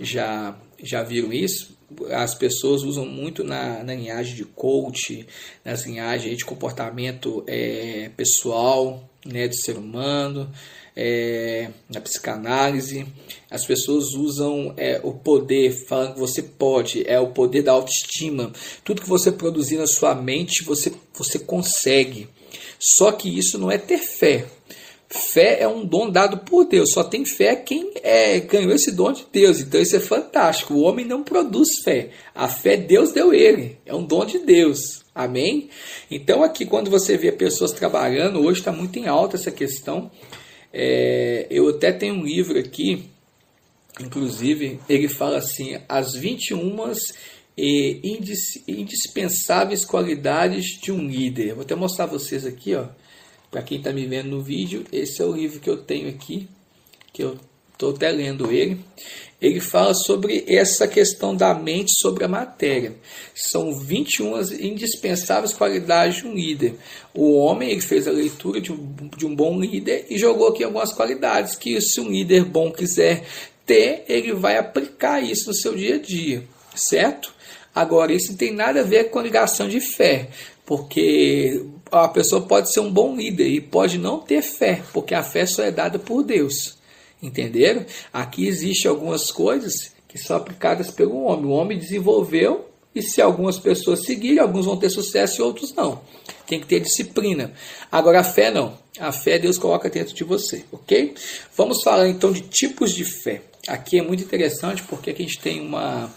já, 0.00 0.58
já 0.82 1.02
viram 1.02 1.32
isso. 1.32 1.78
As 2.10 2.34
pessoas 2.34 2.82
usam 2.82 3.04
muito 3.04 3.44
na, 3.44 3.84
na 3.84 3.94
linhagem 3.94 4.34
de 4.36 4.44
coach, 4.44 5.26
nas 5.62 5.84
linhagens 5.84 6.38
de 6.38 6.44
comportamento 6.44 7.44
é, 7.46 8.10
pessoal, 8.16 9.08
né, 9.26 9.48
do 9.48 9.56
ser 9.56 9.76
humano, 9.76 10.50
é, 11.02 11.70
na 11.88 11.98
psicanálise. 11.98 13.06
As 13.50 13.64
pessoas 13.64 14.12
usam 14.12 14.74
é, 14.76 15.00
o 15.02 15.14
poder, 15.14 15.72
falando 15.88 16.12
que 16.12 16.20
você 16.20 16.42
pode, 16.42 17.08
é 17.08 17.18
o 17.18 17.28
poder 17.28 17.62
da 17.62 17.72
autoestima. 17.72 18.52
Tudo 18.84 19.00
que 19.00 19.08
você 19.08 19.32
produzir 19.32 19.78
na 19.78 19.86
sua 19.86 20.14
mente, 20.14 20.62
você, 20.62 20.92
você 21.14 21.38
consegue. 21.38 22.28
Só 22.78 23.12
que 23.12 23.34
isso 23.34 23.58
não 23.58 23.70
é 23.70 23.78
ter 23.78 23.96
fé. 23.96 24.44
Fé 25.08 25.60
é 25.60 25.66
um 25.66 25.84
dom 25.86 26.10
dado 26.10 26.38
por 26.38 26.66
Deus. 26.66 26.92
Só 26.92 27.02
tem 27.02 27.24
fé 27.24 27.56
quem 27.56 27.92
é, 28.02 28.38
ganhou 28.38 28.72
esse 28.72 28.92
dom 28.92 29.10
de 29.10 29.24
Deus. 29.32 29.58
Então 29.58 29.80
isso 29.80 29.96
é 29.96 30.00
fantástico. 30.00 30.74
O 30.74 30.82
homem 30.82 31.06
não 31.06 31.24
produz 31.24 31.68
fé. 31.82 32.10
A 32.34 32.46
fé 32.46 32.76
Deus 32.76 33.10
deu 33.10 33.32
ele. 33.32 33.78
É 33.86 33.94
um 33.94 34.04
dom 34.04 34.24
de 34.24 34.38
Deus. 34.38 35.02
Amém? 35.14 35.68
Então 36.10 36.44
aqui 36.44 36.64
quando 36.64 36.90
você 36.90 37.16
vê 37.16 37.32
pessoas 37.32 37.72
trabalhando, 37.72 38.40
hoje 38.40 38.60
está 38.60 38.70
muito 38.70 38.98
em 38.98 39.08
alta 39.08 39.36
essa 39.36 39.50
questão. 39.50 40.10
É, 40.72 41.46
eu 41.50 41.68
até 41.68 41.92
tenho 41.92 42.14
um 42.14 42.24
livro 42.24 42.58
aqui, 42.58 43.10
inclusive, 44.00 44.80
ele 44.88 45.08
fala 45.08 45.38
assim, 45.38 45.78
as 45.88 46.14
21 46.14 46.92
e 47.56 48.00
indispensáveis 48.68 49.84
qualidades 49.84 50.80
de 50.80 50.92
um 50.92 51.06
líder. 51.06 51.54
Vou 51.54 51.62
até 51.62 51.74
mostrar 51.74 52.06
vocês 52.06 52.46
aqui, 52.46 52.74
ó. 52.74 52.88
Para 53.50 53.62
quem 53.62 53.78
está 53.78 53.92
me 53.92 54.06
vendo 54.06 54.30
no 54.30 54.42
vídeo, 54.42 54.84
esse 54.92 55.20
é 55.20 55.24
o 55.24 55.34
livro 55.34 55.58
que 55.58 55.68
eu 55.68 55.78
tenho 55.78 56.08
aqui, 56.08 56.48
que 57.12 57.22
eu 57.22 57.36
estou 57.80 57.90
até 57.90 58.10
lendo 58.10 58.52
ele. 58.52 58.78
Ele 59.40 59.58
fala 59.58 59.94
sobre 59.94 60.44
essa 60.46 60.86
questão 60.86 61.34
da 61.34 61.54
mente 61.54 61.92
sobre 61.98 62.24
a 62.24 62.28
matéria. 62.28 62.92
São 63.34 63.72
21 63.72 64.38
indispensáveis 64.60 65.54
qualidades 65.54 66.18
de 66.18 66.26
um 66.26 66.34
líder. 66.34 66.74
O 67.14 67.38
homem 67.38 67.70
ele 67.70 67.80
fez 67.80 68.06
a 68.06 68.10
leitura 68.10 68.60
de 68.60 68.70
um, 68.70 68.94
de 69.16 69.24
um 69.24 69.34
bom 69.34 69.58
líder 69.58 70.04
e 70.10 70.18
jogou 70.18 70.48
aqui 70.48 70.62
algumas 70.62 70.92
qualidades 70.92 71.56
que, 71.56 71.80
se 71.80 72.00
um 72.00 72.10
líder 72.10 72.44
bom 72.44 72.70
quiser 72.70 73.24
ter, 73.64 74.04
ele 74.06 74.34
vai 74.34 74.58
aplicar 74.58 75.22
isso 75.22 75.48
no 75.48 75.54
seu 75.54 75.74
dia 75.74 75.94
a 75.94 75.98
dia, 75.98 76.44
certo? 76.74 77.32
Agora, 77.74 78.12
isso 78.12 78.32
não 78.32 78.36
tem 78.36 78.52
nada 78.52 78.80
a 78.80 78.84
ver 78.84 79.04
com 79.04 79.22
ligação 79.22 79.68
de 79.68 79.80
fé, 79.80 80.28
porque 80.66 81.64
a 81.90 82.08
pessoa 82.08 82.42
pode 82.42 82.70
ser 82.72 82.80
um 82.80 82.90
bom 82.90 83.16
líder 83.16 83.48
e 83.48 83.60
pode 83.60 83.96
não 83.96 84.18
ter 84.18 84.42
fé, 84.42 84.82
porque 84.92 85.14
a 85.14 85.22
fé 85.22 85.46
só 85.46 85.62
é 85.62 85.70
dada 85.70 85.98
por 85.98 86.22
Deus. 86.22 86.79
Entenderam? 87.22 87.84
Aqui 88.12 88.46
existem 88.46 88.90
algumas 88.90 89.30
coisas 89.30 89.92
que 90.08 90.18
são 90.18 90.36
aplicadas 90.36 90.90
pelo 90.90 91.22
homem. 91.22 91.46
O 91.46 91.50
homem 91.50 91.78
desenvolveu 91.78 92.68
e 92.94 93.02
se 93.02 93.22
algumas 93.22 93.58
pessoas 93.58 94.04
seguirem, 94.04 94.40
alguns 94.40 94.66
vão 94.66 94.76
ter 94.76 94.90
sucesso 94.90 95.40
e 95.40 95.44
outros 95.44 95.72
não. 95.74 96.00
Tem 96.46 96.60
que 96.60 96.66
ter 96.66 96.80
disciplina. 96.80 97.52
Agora 97.90 98.20
a 98.20 98.24
fé 98.24 98.50
não. 98.50 98.76
A 98.98 99.12
fé 99.12 99.38
Deus 99.38 99.56
coloca 99.56 99.88
dentro 99.88 100.14
de 100.14 100.24
você, 100.24 100.64
ok? 100.72 101.14
Vamos 101.56 101.82
falar 101.82 102.08
então 102.08 102.32
de 102.32 102.40
tipos 102.40 102.92
de 102.92 103.04
fé. 103.04 103.42
Aqui 103.68 103.98
é 103.98 104.02
muito 104.02 104.24
interessante 104.24 104.82
porque 104.82 105.10
aqui 105.10 105.22
a 105.22 105.26
gente 105.26 105.38
tem 105.38 105.60
uma 105.60 106.12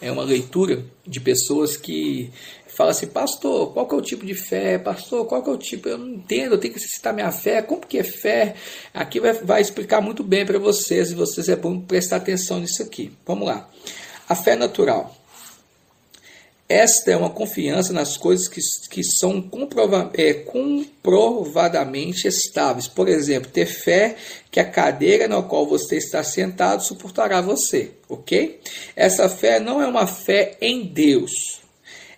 é 0.00 0.12
uma 0.12 0.22
leitura 0.22 0.84
de 1.06 1.18
pessoas 1.18 1.76
que 1.76 2.30
fala 2.74 2.90
assim, 2.90 3.06
pastor, 3.06 3.72
qual 3.72 3.86
que 3.86 3.94
é 3.94 3.98
o 3.98 4.02
tipo 4.02 4.26
de 4.26 4.34
fé? 4.34 4.78
Pastor, 4.78 5.26
qual 5.26 5.42
que 5.42 5.50
é 5.50 5.52
o 5.52 5.56
tipo? 5.56 5.88
Eu 5.88 5.98
não 5.98 6.08
entendo, 6.08 6.52
eu 6.52 6.58
tenho 6.58 6.74
que 6.74 6.80
citar 6.80 7.14
minha 7.14 7.30
fé. 7.30 7.62
Como 7.62 7.86
que 7.86 7.98
é 7.98 8.04
fé? 8.04 8.54
Aqui 8.92 9.20
vai, 9.20 9.32
vai 9.32 9.60
explicar 9.60 10.00
muito 10.00 10.22
bem 10.22 10.44
para 10.44 10.58
vocês 10.58 11.10
e 11.10 11.14
vocês 11.14 11.48
é 11.48 11.56
bom 11.56 11.80
prestar 11.80 12.16
atenção 12.16 12.60
nisso 12.60 12.82
aqui. 12.82 13.12
Vamos 13.24 13.46
lá. 13.46 13.68
A 14.28 14.34
fé 14.34 14.56
natural. 14.56 15.14
Esta 16.66 17.10
é 17.10 17.16
uma 17.16 17.28
confiança 17.28 17.92
nas 17.92 18.16
coisas 18.16 18.48
que, 18.48 18.60
que 18.90 19.04
são 19.04 19.42
comprova 19.42 20.10
é, 20.14 20.32
comprovadamente 20.32 22.26
estáveis. 22.26 22.88
Por 22.88 23.06
exemplo, 23.06 23.50
ter 23.50 23.66
fé 23.66 24.16
que 24.50 24.58
a 24.58 24.64
cadeira 24.64 25.28
na 25.28 25.42
qual 25.42 25.66
você 25.66 25.98
está 25.98 26.24
sentado 26.24 26.82
suportará 26.82 27.42
você, 27.42 27.92
ok? 28.08 28.60
Essa 28.96 29.28
fé 29.28 29.60
não 29.60 29.82
é 29.82 29.86
uma 29.86 30.06
fé 30.06 30.56
em 30.58 30.86
Deus, 30.86 31.60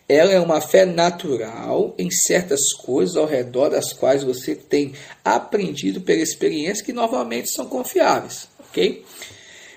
ela 0.08 0.32
é 0.32 0.40
uma 0.40 0.60
fé 0.60 0.84
natural 0.84 1.94
em 1.98 2.10
certas 2.10 2.72
coisas 2.72 3.16
ao 3.16 3.26
redor 3.26 3.70
das 3.70 3.92
quais 3.92 4.22
você 4.22 4.54
tem 4.54 4.92
aprendido 5.24 6.00
pela 6.00 6.22
experiência 6.22 6.84
que 6.84 6.92
normalmente 6.92 7.50
são 7.50 7.66
confiáveis, 7.66 8.48
ok? 8.68 9.04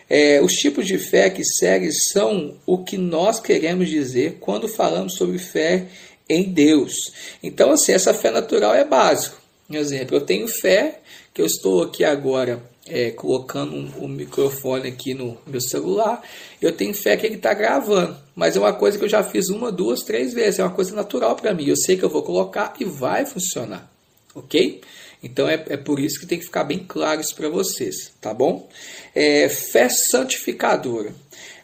É, 0.10 0.42
os 0.42 0.54
tipos 0.54 0.86
de 0.86 0.98
fé 0.98 1.30
que 1.30 1.44
seguem 1.44 1.92
são 1.92 2.56
o 2.66 2.84
que 2.84 2.98
nós 2.98 3.40
queremos 3.40 3.90
dizer 3.90 4.38
quando 4.40 4.68
falamos 4.68 5.16
sobre 5.16 5.38
fé 5.38 5.86
em 6.28 6.44
Deus. 6.44 7.12
Então, 7.42 7.72
assim, 7.72 7.92
essa 7.92 8.14
fé 8.14 8.32
natural 8.32 8.74
é 8.74 8.84
básico. 8.84 9.40
Por 9.68 9.76
exemplo, 9.76 10.18
eu 10.18 10.22
tenho 10.22 10.48
fé 10.48 11.00
que 11.34 11.42
eu 11.42 11.46
estou 11.46 11.84
aqui 11.84 12.04
agora 12.04 12.62
é, 12.90 13.12
colocando 13.12 13.76
o 13.98 14.08
microfone 14.08 14.88
aqui 14.88 15.14
no 15.14 15.38
meu 15.46 15.62
celular, 15.62 16.22
eu 16.62 16.72
tenho 16.72 16.94
fé 16.94 17.16
que 17.16 17.26
ele 17.26 17.36
está 17.36 17.54
gravando. 17.54 18.18
Mas 18.36 18.56
é 18.56 18.60
uma 18.60 18.74
coisa 18.74 18.98
que 18.98 19.04
eu 19.04 19.10
já 19.10 19.24
fiz 19.24 19.50
uma, 19.50 19.72
duas, 19.72 20.02
três 20.02 20.34
vezes. 20.34 20.60
É 20.60 20.64
uma 20.64 20.74
coisa 20.74 20.96
natural 20.96 21.36
para 21.36 21.54
mim. 21.54 21.68
Eu 21.68 21.78
sei 21.78 21.98
que 21.98 22.04
eu 22.04 22.10
vou 22.10 22.24
colocar 22.24 22.74
e 22.80 22.86
vai 22.86 23.26
funcionar. 23.26 23.92
Ok? 24.34 24.82
Então 25.22 25.48
é, 25.50 25.64
é 25.70 25.78
por 25.78 26.00
isso 26.00 26.20
que 26.20 26.26
tem 26.26 26.40
que 26.40 26.46
ficar 26.46 26.64
bem 26.64 26.86
claro 26.88 27.20
isso 27.20 27.36
para 27.36 27.50
vocês, 27.50 28.14
tá 28.22 28.34
bom? 28.34 28.70
É, 29.14 29.50
fé 29.50 29.90
santificadora. 29.90 31.14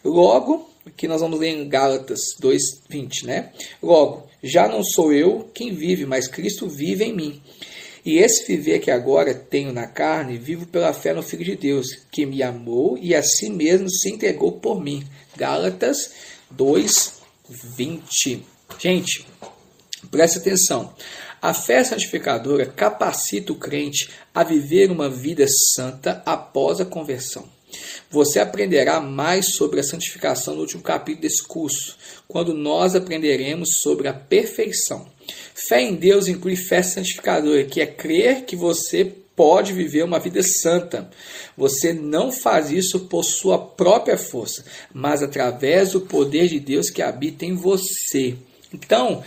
Logo, 0.04 0.70
aqui 0.86 1.08
nós 1.08 1.22
vamos 1.22 1.40
ler 1.40 1.50
em 1.50 1.70
Gálatas 1.70 2.20
2,20, 2.42 3.24
né? 3.24 3.52
Logo, 3.82 4.28
já 4.44 4.68
não 4.68 4.84
sou 4.84 5.14
eu 5.14 5.50
quem 5.54 5.74
vive, 5.74 6.06
mas 6.06 6.28
Cristo 6.28 6.68
vive 6.68 7.06
em 7.06 7.14
mim. 7.14 7.42
E 8.06 8.20
esse 8.20 8.46
viver 8.46 8.80
que 8.80 8.92
agora 8.92 9.34
tenho 9.34 9.74
na 9.74 9.88
carne, 9.88 10.38
vivo 10.38 10.68
pela 10.68 10.94
fé 10.94 11.12
no 11.12 11.24
Filho 11.24 11.44
de 11.44 11.56
Deus, 11.56 11.88
que 12.12 12.24
me 12.24 12.44
amou 12.44 13.00
e 13.02 13.16
a 13.16 13.24
si 13.24 13.50
mesmo 13.50 13.90
se 13.90 14.12
entregou 14.12 14.52
por 14.52 14.80
mim. 14.80 15.04
Gálatas 15.36 16.12
2, 16.52 17.14
20. 17.50 18.46
Gente, 18.78 19.26
preste 20.12 20.38
atenção. 20.38 20.94
A 21.42 21.52
fé 21.52 21.84
santificadora 21.84 22.68
capacita 22.68 23.52
o 23.52 23.56
crente 23.56 24.10
a 24.34 24.44
viver 24.44 24.92
uma 24.92 25.10
vida 25.10 25.46
santa 25.74 26.22
após 26.28 26.80
a 26.80 26.86
conversão. 26.86 27.50
Você 28.12 28.40
aprenderá 28.40 29.02
mais 29.02 29.56
sobre 29.56 29.80
a 29.80 29.84
santificação 29.84 30.54
no 30.54 30.62
último 30.62 30.84
capítulo 30.84 31.24
desse 31.24 31.44
curso, 31.44 31.98
quando 32.28 32.54
nós 32.54 32.96
aprenderemos 32.96 33.80
sobre 33.82 34.08
a 34.08 34.14
perfeição. 34.14 35.15
Fé 35.68 35.82
em 35.82 35.96
Deus 35.96 36.28
inclui 36.28 36.56
fé 36.56 36.82
santificadora, 36.84 37.64
que 37.64 37.82
é 37.82 37.86
crer 37.86 38.44
que 38.46 38.56
você 38.56 39.06
pode 39.36 39.74
viver 39.74 40.04
uma 40.04 40.20
vida 40.20 40.42
santa. 40.42 41.10
Você 41.58 41.94
não 41.94 42.32
faz 42.32 42.72
isso 42.72 43.02
por 43.02 43.24
sua 43.24 43.58
própria 43.58 44.18
força, 44.18 44.64
mas 44.94 45.22
através 45.22 45.92
do 45.92 46.02
poder 46.02 46.48
de 46.48 46.60
Deus 46.60 46.90
que 46.90 47.02
habita 47.02 47.46
em 47.46 47.54
você. 47.54 48.36
Então, 48.74 49.24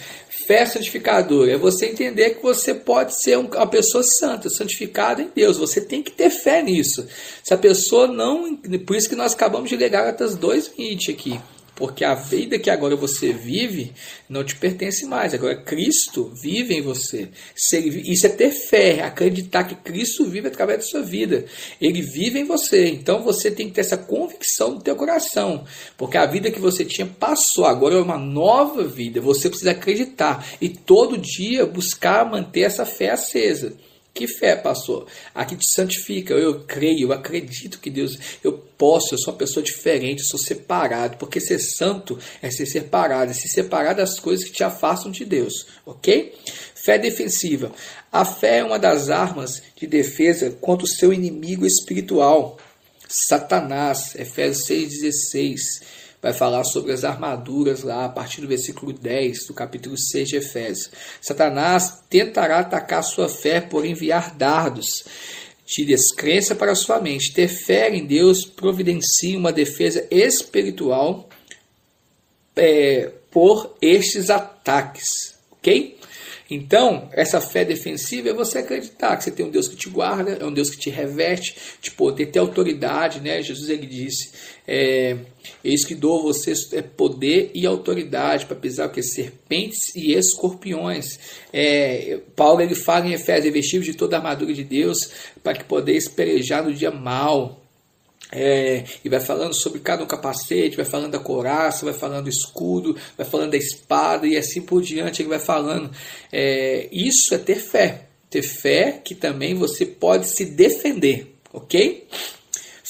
fé 0.46 0.66
santificadora 0.66 1.52
é 1.52 1.56
você 1.56 1.86
entender 1.86 2.30
que 2.30 2.42
você 2.42 2.74
pode 2.74 3.22
ser 3.22 3.38
uma 3.38 3.66
pessoa 3.66 4.04
santa, 4.04 4.50
santificada 4.50 5.22
em 5.22 5.30
Deus. 5.34 5.56
Você 5.56 5.80
tem 5.80 6.02
que 6.02 6.10
ter 6.10 6.30
fé 6.30 6.62
nisso. 6.62 7.06
Se 7.42 7.54
a 7.54 7.58
pessoa 7.58 8.06
não. 8.06 8.56
Por 8.56 8.96
isso 8.96 9.08
que 9.08 9.16
nós 9.16 9.32
acabamos 9.32 9.70
de 9.70 9.76
ler 9.76 9.88
Gálatas 9.88 10.36
2,20 10.36 11.12
aqui. 11.12 11.40
Porque 11.78 12.04
a 12.04 12.12
vida 12.12 12.58
que 12.58 12.70
agora 12.70 12.96
você 12.96 13.32
vive 13.32 13.92
não 14.28 14.42
te 14.42 14.56
pertence 14.56 15.06
mais. 15.06 15.32
Agora 15.32 15.54
Cristo 15.54 16.28
vive 16.42 16.74
em 16.74 16.82
você. 16.82 17.28
Isso 17.54 18.26
é 18.26 18.30
ter 18.30 18.50
fé, 18.50 19.00
acreditar 19.04 19.62
que 19.62 19.76
Cristo 19.76 20.24
vive 20.24 20.48
através 20.48 20.80
da 20.80 20.84
sua 20.84 21.02
vida. 21.02 21.44
Ele 21.80 22.02
vive 22.02 22.40
em 22.40 22.44
você. 22.44 22.88
Então 22.88 23.22
você 23.22 23.48
tem 23.48 23.68
que 23.68 23.74
ter 23.74 23.82
essa 23.82 23.96
convicção 23.96 24.72
no 24.72 24.82
teu 24.82 24.96
coração. 24.96 25.64
Porque 25.96 26.18
a 26.18 26.26
vida 26.26 26.50
que 26.50 26.58
você 26.58 26.84
tinha 26.84 27.06
passou, 27.06 27.64
agora 27.64 27.94
é 27.94 28.02
uma 28.02 28.18
nova 28.18 28.82
vida. 28.82 29.20
Você 29.20 29.48
precisa 29.48 29.70
acreditar 29.70 30.44
e 30.60 30.68
todo 30.68 31.16
dia 31.16 31.64
buscar 31.64 32.28
manter 32.28 32.62
essa 32.62 32.84
fé 32.84 33.10
acesa 33.10 33.76
Que 34.18 34.26
fé, 34.26 34.56
pastor? 34.56 35.06
A 35.32 35.44
que 35.44 35.54
te 35.54 35.64
santifica. 35.72 36.34
Eu 36.34 36.64
creio, 36.64 37.06
eu 37.06 37.12
acredito 37.12 37.78
que 37.78 37.88
Deus, 37.88 38.18
eu 38.42 38.52
posso, 38.76 39.14
eu 39.14 39.18
sou 39.18 39.32
uma 39.32 39.38
pessoa 39.38 39.62
diferente, 39.62 40.22
eu 40.22 40.26
sou 40.26 40.40
separado. 40.40 41.18
Porque 41.18 41.38
ser 41.38 41.60
santo 41.60 42.18
é 42.42 42.50
ser 42.50 42.66
separado, 42.66 43.30
é 43.30 43.34
se 43.34 43.48
separar 43.48 43.92
das 43.92 44.18
coisas 44.18 44.44
que 44.44 44.50
te 44.54 44.64
afastam 44.64 45.12
de 45.12 45.24
Deus, 45.24 45.68
ok? 45.86 46.34
Fé 46.74 46.98
defensiva. 46.98 47.70
A 48.10 48.24
fé 48.24 48.58
é 48.58 48.64
uma 48.64 48.76
das 48.76 49.08
armas 49.08 49.62
de 49.76 49.86
defesa 49.86 50.50
contra 50.50 50.84
o 50.84 50.88
seu 50.88 51.12
inimigo 51.12 51.64
espiritual, 51.64 52.58
Satanás, 53.08 54.16
Efésios 54.16 54.66
6,16 54.68 55.58
vai 56.20 56.32
falar 56.32 56.64
sobre 56.64 56.92
as 56.92 57.04
armaduras 57.04 57.82
lá 57.82 58.04
a 58.04 58.08
partir 58.08 58.40
do 58.40 58.48
versículo 58.48 58.92
10 58.92 59.46
do 59.46 59.54
capítulo 59.54 59.96
6 59.96 60.28
de 60.28 60.36
Efésios. 60.36 60.90
Satanás 61.20 62.00
tentará 62.10 62.58
atacar 62.58 63.02
sua 63.02 63.28
fé 63.28 63.60
por 63.60 63.86
enviar 63.86 64.34
dardos 64.34 65.04
de 65.66 65.84
descrença 65.84 66.54
para 66.54 66.74
sua 66.74 67.00
mente. 67.00 67.32
Ter 67.32 67.48
fé 67.48 67.94
em 67.94 68.06
Deus 68.06 68.44
providencia 68.44 69.38
uma 69.38 69.52
defesa 69.52 70.06
espiritual 70.10 71.28
é, 72.56 73.12
por 73.30 73.76
estes 73.80 74.30
ataques, 74.30 75.36
ok? 75.52 75.97
Então, 76.50 77.10
essa 77.12 77.42
fé 77.42 77.62
defensiva 77.62 78.30
é 78.30 78.32
você 78.32 78.58
acreditar 78.58 79.16
que 79.16 79.24
você 79.24 79.30
tem 79.30 79.44
um 79.44 79.50
Deus 79.50 79.68
que 79.68 79.76
te 79.76 79.90
guarda, 79.90 80.38
é 80.40 80.44
um 80.44 80.52
Deus 80.52 80.70
que 80.70 80.78
te 80.78 80.88
reveste 80.88 81.54
de 81.82 81.90
poder, 81.90 82.26
ter 82.26 82.38
autoridade, 82.38 83.20
né? 83.20 83.42
Jesus 83.42 83.68
ele 83.68 83.86
disse, 83.86 84.32
é, 84.66 85.16
eis 85.62 85.84
que 85.84 85.94
dou 85.94 86.20
a 86.20 86.22
vocês 86.22 86.72
é, 86.72 86.80
poder 86.80 87.50
e 87.54 87.66
autoridade 87.66 88.46
para 88.46 88.56
pisar 88.56 88.88
o 88.88 88.90
que 88.90 89.02
serpentes 89.02 89.94
e 89.94 90.14
escorpiões. 90.14 91.18
É, 91.52 92.20
Paulo 92.34 92.62
ele 92.62 92.74
fala 92.74 93.06
em 93.06 93.12
Efésios, 93.12 93.52
vestir 93.52 93.82
de 93.82 93.92
toda 93.92 94.16
a 94.16 94.18
armadura 94.18 94.54
de 94.54 94.64
Deus 94.64 95.10
para 95.42 95.52
que 95.52 95.64
podeis 95.64 96.08
pelejar 96.08 96.64
no 96.64 96.72
dia 96.72 96.90
mal. 96.90 97.67
É, 98.30 98.84
e 99.02 99.08
vai 99.08 99.20
falando 99.20 99.54
sobre 99.54 99.80
cada 99.80 100.04
um 100.04 100.06
capacete, 100.06 100.76
vai 100.76 100.84
falando 100.84 101.12
da 101.12 101.18
coraça, 101.18 101.84
vai 101.84 101.94
falando 101.94 102.24
do 102.24 102.30
escudo, 102.30 102.94
vai 103.16 103.26
falando 103.26 103.52
da 103.52 103.56
espada 103.56 104.26
e 104.26 104.36
assim 104.36 104.60
por 104.60 104.82
diante. 104.82 105.22
Ele 105.22 105.30
vai 105.30 105.38
falando. 105.38 105.90
É, 106.32 106.88
isso 106.92 107.34
é 107.34 107.38
ter 107.38 107.56
fé. 107.56 108.04
Ter 108.28 108.42
fé 108.42 109.00
que 109.02 109.14
também 109.14 109.54
você 109.54 109.86
pode 109.86 110.28
se 110.28 110.44
defender, 110.44 111.34
ok? 111.52 112.06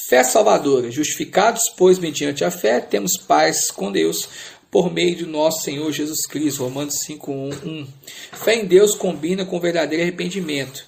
Fé 0.09 0.23
salvadora. 0.23 0.91
Justificados, 0.91 1.69
pois, 1.77 1.99
mediante 1.99 2.43
a 2.43 2.51
fé, 2.51 2.81
temos 2.81 3.15
paz 3.15 3.71
com 3.71 3.91
Deus 3.91 4.27
por 4.69 4.91
meio 4.91 5.17
do 5.17 5.27
nosso 5.27 5.63
Senhor 5.63 5.91
Jesus 5.91 6.25
Cristo. 6.25 6.63
Romanos 6.63 6.99
5, 7.05 7.31
1, 7.31 7.49
1. 7.49 7.87
Fé 8.33 8.55
em 8.55 8.65
Deus 8.65 8.95
combina 8.95 9.45
com 9.45 9.59
verdadeiro 9.59 10.03
arrependimento 10.03 10.85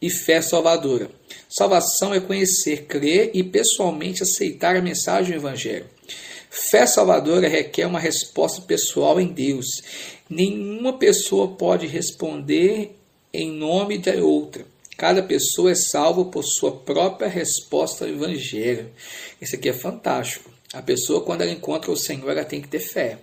e 0.00 0.10
fé 0.10 0.42
salvadora. 0.42 1.08
Salvação 1.54 2.14
é 2.14 2.20
conhecer, 2.20 2.86
crer 2.86 3.30
e 3.34 3.44
pessoalmente 3.44 4.22
aceitar 4.22 4.74
a 4.74 4.80
mensagem 4.80 5.32
do 5.32 5.38
Evangelho. 5.38 5.84
Fé 6.48 6.86
salvadora 6.86 7.46
requer 7.46 7.86
uma 7.86 8.00
resposta 8.00 8.62
pessoal 8.62 9.20
em 9.20 9.28
Deus. 9.28 9.66
Nenhuma 10.30 10.94
pessoa 10.94 11.48
pode 11.48 11.86
responder 11.86 12.96
em 13.34 13.52
nome 13.52 13.98
de 13.98 14.18
outra. 14.18 14.64
Cada 14.96 15.22
pessoa 15.22 15.70
é 15.70 15.74
salva 15.74 16.24
por 16.24 16.42
sua 16.42 16.72
própria 16.72 17.28
resposta 17.28 18.06
ao 18.06 18.10
Evangelho. 18.10 18.90
Isso 19.38 19.54
aqui 19.54 19.68
é 19.68 19.74
fantástico. 19.74 20.50
A 20.72 20.80
pessoa, 20.80 21.20
quando 21.20 21.42
ela 21.42 21.52
encontra 21.52 21.90
o 21.90 21.96
Senhor, 21.96 22.30
ela 22.30 22.46
tem 22.46 22.62
que 22.62 22.68
ter 22.68 22.80
fé. 22.80 23.18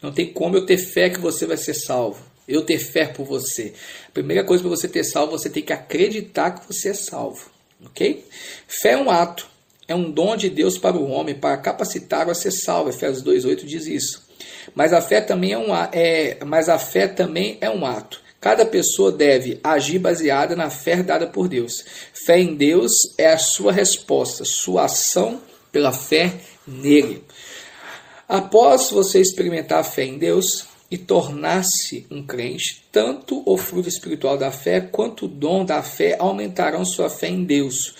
Não 0.00 0.10
tem 0.10 0.32
como 0.32 0.56
eu 0.56 0.64
ter 0.64 0.78
fé 0.78 1.10
que 1.10 1.20
você 1.20 1.44
vai 1.44 1.58
ser 1.58 1.74
salvo 1.74 2.26
eu 2.48 2.62
ter 2.64 2.78
fé 2.78 3.06
por 3.06 3.26
você. 3.26 3.74
A 4.08 4.10
primeira 4.10 4.42
coisa 4.42 4.62
para 4.62 4.70
você 4.70 4.88
ter 4.88 5.04
salvo, 5.04 5.32
você 5.32 5.50
tem 5.50 5.62
que 5.62 5.72
acreditar 5.72 6.52
que 6.52 6.66
você 6.66 6.88
é 6.88 6.94
salvo. 6.94 7.57
Ok? 7.84 8.24
Fé 8.66 8.92
é 8.92 8.96
um 8.96 9.10
ato, 9.10 9.48
é 9.86 9.94
um 9.94 10.10
dom 10.10 10.36
de 10.36 10.50
Deus 10.50 10.76
para 10.76 10.96
o 10.96 11.08
homem, 11.10 11.34
para 11.34 11.56
capacitar 11.56 12.28
a 12.28 12.34
ser 12.34 12.50
salvo. 12.50 12.90
Efésios 12.90 13.24
2,8 13.24 13.64
diz 13.64 13.86
isso. 13.86 14.26
Mas 14.74 14.92
a 14.92 15.00
fé 15.00 15.20
também 15.20 15.52
é 15.52 15.58
um, 15.58 15.74
é, 15.74 16.38
mas 16.44 16.68
a 16.68 16.78
fé 16.78 17.06
também 17.06 17.58
é 17.60 17.70
um 17.70 17.86
ato. 17.86 18.20
Cada 18.40 18.64
pessoa 18.64 19.10
deve 19.10 19.58
agir 19.64 19.98
baseada 19.98 20.54
na 20.54 20.70
fé 20.70 21.02
dada 21.02 21.26
por 21.26 21.48
Deus. 21.48 21.84
Fé 22.12 22.38
em 22.38 22.54
Deus 22.54 22.92
é 23.16 23.32
a 23.32 23.38
sua 23.38 23.72
resposta, 23.72 24.44
sua 24.44 24.84
ação 24.84 25.40
pela 25.72 25.92
fé 25.92 26.34
nele. 26.66 27.24
Após 28.28 28.90
você 28.90 29.20
experimentar 29.20 29.80
a 29.80 29.84
fé 29.84 30.04
em 30.04 30.18
Deus, 30.18 30.66
e 30.90 30.96
tornar-se 30.96 32.06
um 32.10 32.24
crente, 32.24 32.84
tanto 32.90 33.42
o 33.44 33.56
fruto 33.58 33.88
espiritual 33.88 34.38
da 34.38 34.50
fé 34.50 34.80
quanto 34.80 35.26
o 35.26 35.28
dom 35.28 35.64
da 35.64 35.82
fé 35.82 36.16
aumentarão 36.18 36.84
sua 36.84 37.10
fé 37.10 37.28
em 37.28 37.44
Deus. 37.44 37.94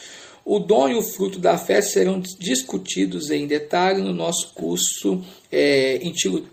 O 0.44 0.58
dom 0.58 0.88
e 0.88 0.94
o 0.94 1.02
fruto 1.02 1.38
da 1.38 1.58
fé 1.58 1.82
serão 1.82 2.20
discutidos 2.20 3.30
em 3.30 3.46
detalhe 3.46 4.00
no 4.00 4.14
nosso 4.14 4.54
curso 4.54 5.22
é, 5.52 6.00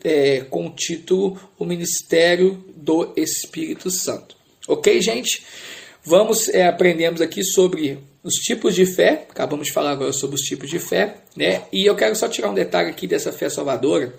é, 0.03 0.41
com 0.49 0.67
o 0.67 0.71
título 0.71 1.39
O 1.57 1.63
Ministério 1.63 2.61
do 2.75 3.13
Espírito 3.15 3.89
Santo. 3.89 4.35
Ok, 4.67 5.01
gente? 5.01 5.43
Vamos 6.03 6.49
é, 6.49 6.67
aprendemos 6.67 7.21
aqui 7.21 7.41
sobre 7.41 7.99
os 8.21 8.33
tipos 8.33 8.75
de 8.75 8.85
fé. 8.85 9.25
Acabamos 9.29 9.67
de 9.67 9.73
falar 9.73 9.91
agora 9.91 10.11
sobre 10.11 10.35
os 10.35 10.41
tipos 10.41 10.69
de 10.69 10.77
fé, 10.77 11.15
né? 11.33 11.63
E 11.71 11.85
eu 11.85 11.95
quero 11.95 12.15
só 12.17 12.27
tirar 12.27 12.49
um 12.49 12.53
detalhe 12.53 12.89
aqui 12.89 13.07
dessa 13.07 13.31
fé 13.31 13.47
salvadora 13.47 14.13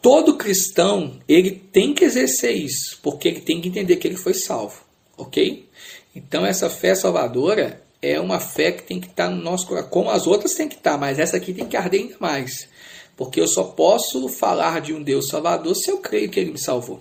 todo 0.00 0.36
cristão 0.36 1.18
ele 1.28 1.50
tem 1.50 1.94
que 1.94 2.04
exercer 2.04 2.56
isso, 2.56 2.98
porque 3.02 3.28
ele 3.28 3.40
tem 3.40 3.60
que 3.60 3.68
entender 3.68 3.96
que 3.96 4.06
ele 4.06 4.16
foi 4.16 4.34
salvo, 4.34 4.82
ok? 5.16 5.68
Então 6.14 6.44
essa 6.44 6.70
fé 6.70 6.94
salvadora 6.94 7.82
é 8.00 8.18
uma 8.20 8.40
fé 8.40 8.72
que 8.72 8.82
tem 8.82 9.00
que 9.00 9.08
estar 9.08 9.28
no 9.28 9.42
nosso 9.42 9.66
coração, 9.66 9.90
como 9.90 10.10
as 10.10 10.26
outras 10.26 10.54
tem 10.54 10.68
que 10.68 10.76
estar, 10.76 10.96
mas 10.96 11.18
essa 11.18 11.36
aqui 11.36 11.52
tem 11.52 11.66
que 11.66 11.76
arder 11.76 12.00
ainda 12.00 12.16
mais, 12.20 12.68
porque 13.16 13.40
eu 13.40 13.48
só 13.48 13.64
posso 13.64 14.28
falar 14.28 14.80
de 14.80 14.92
um 14.92 15.02
Deus 15.02 15.28
salvador 15.28 15.74
se 15.74 15.90
eu 15.90 15.98
creio 15.98 16.30
que 16.30 16.38
ele 16.38 16.52
me 16.52 16.58
salvou, 16.58 17.00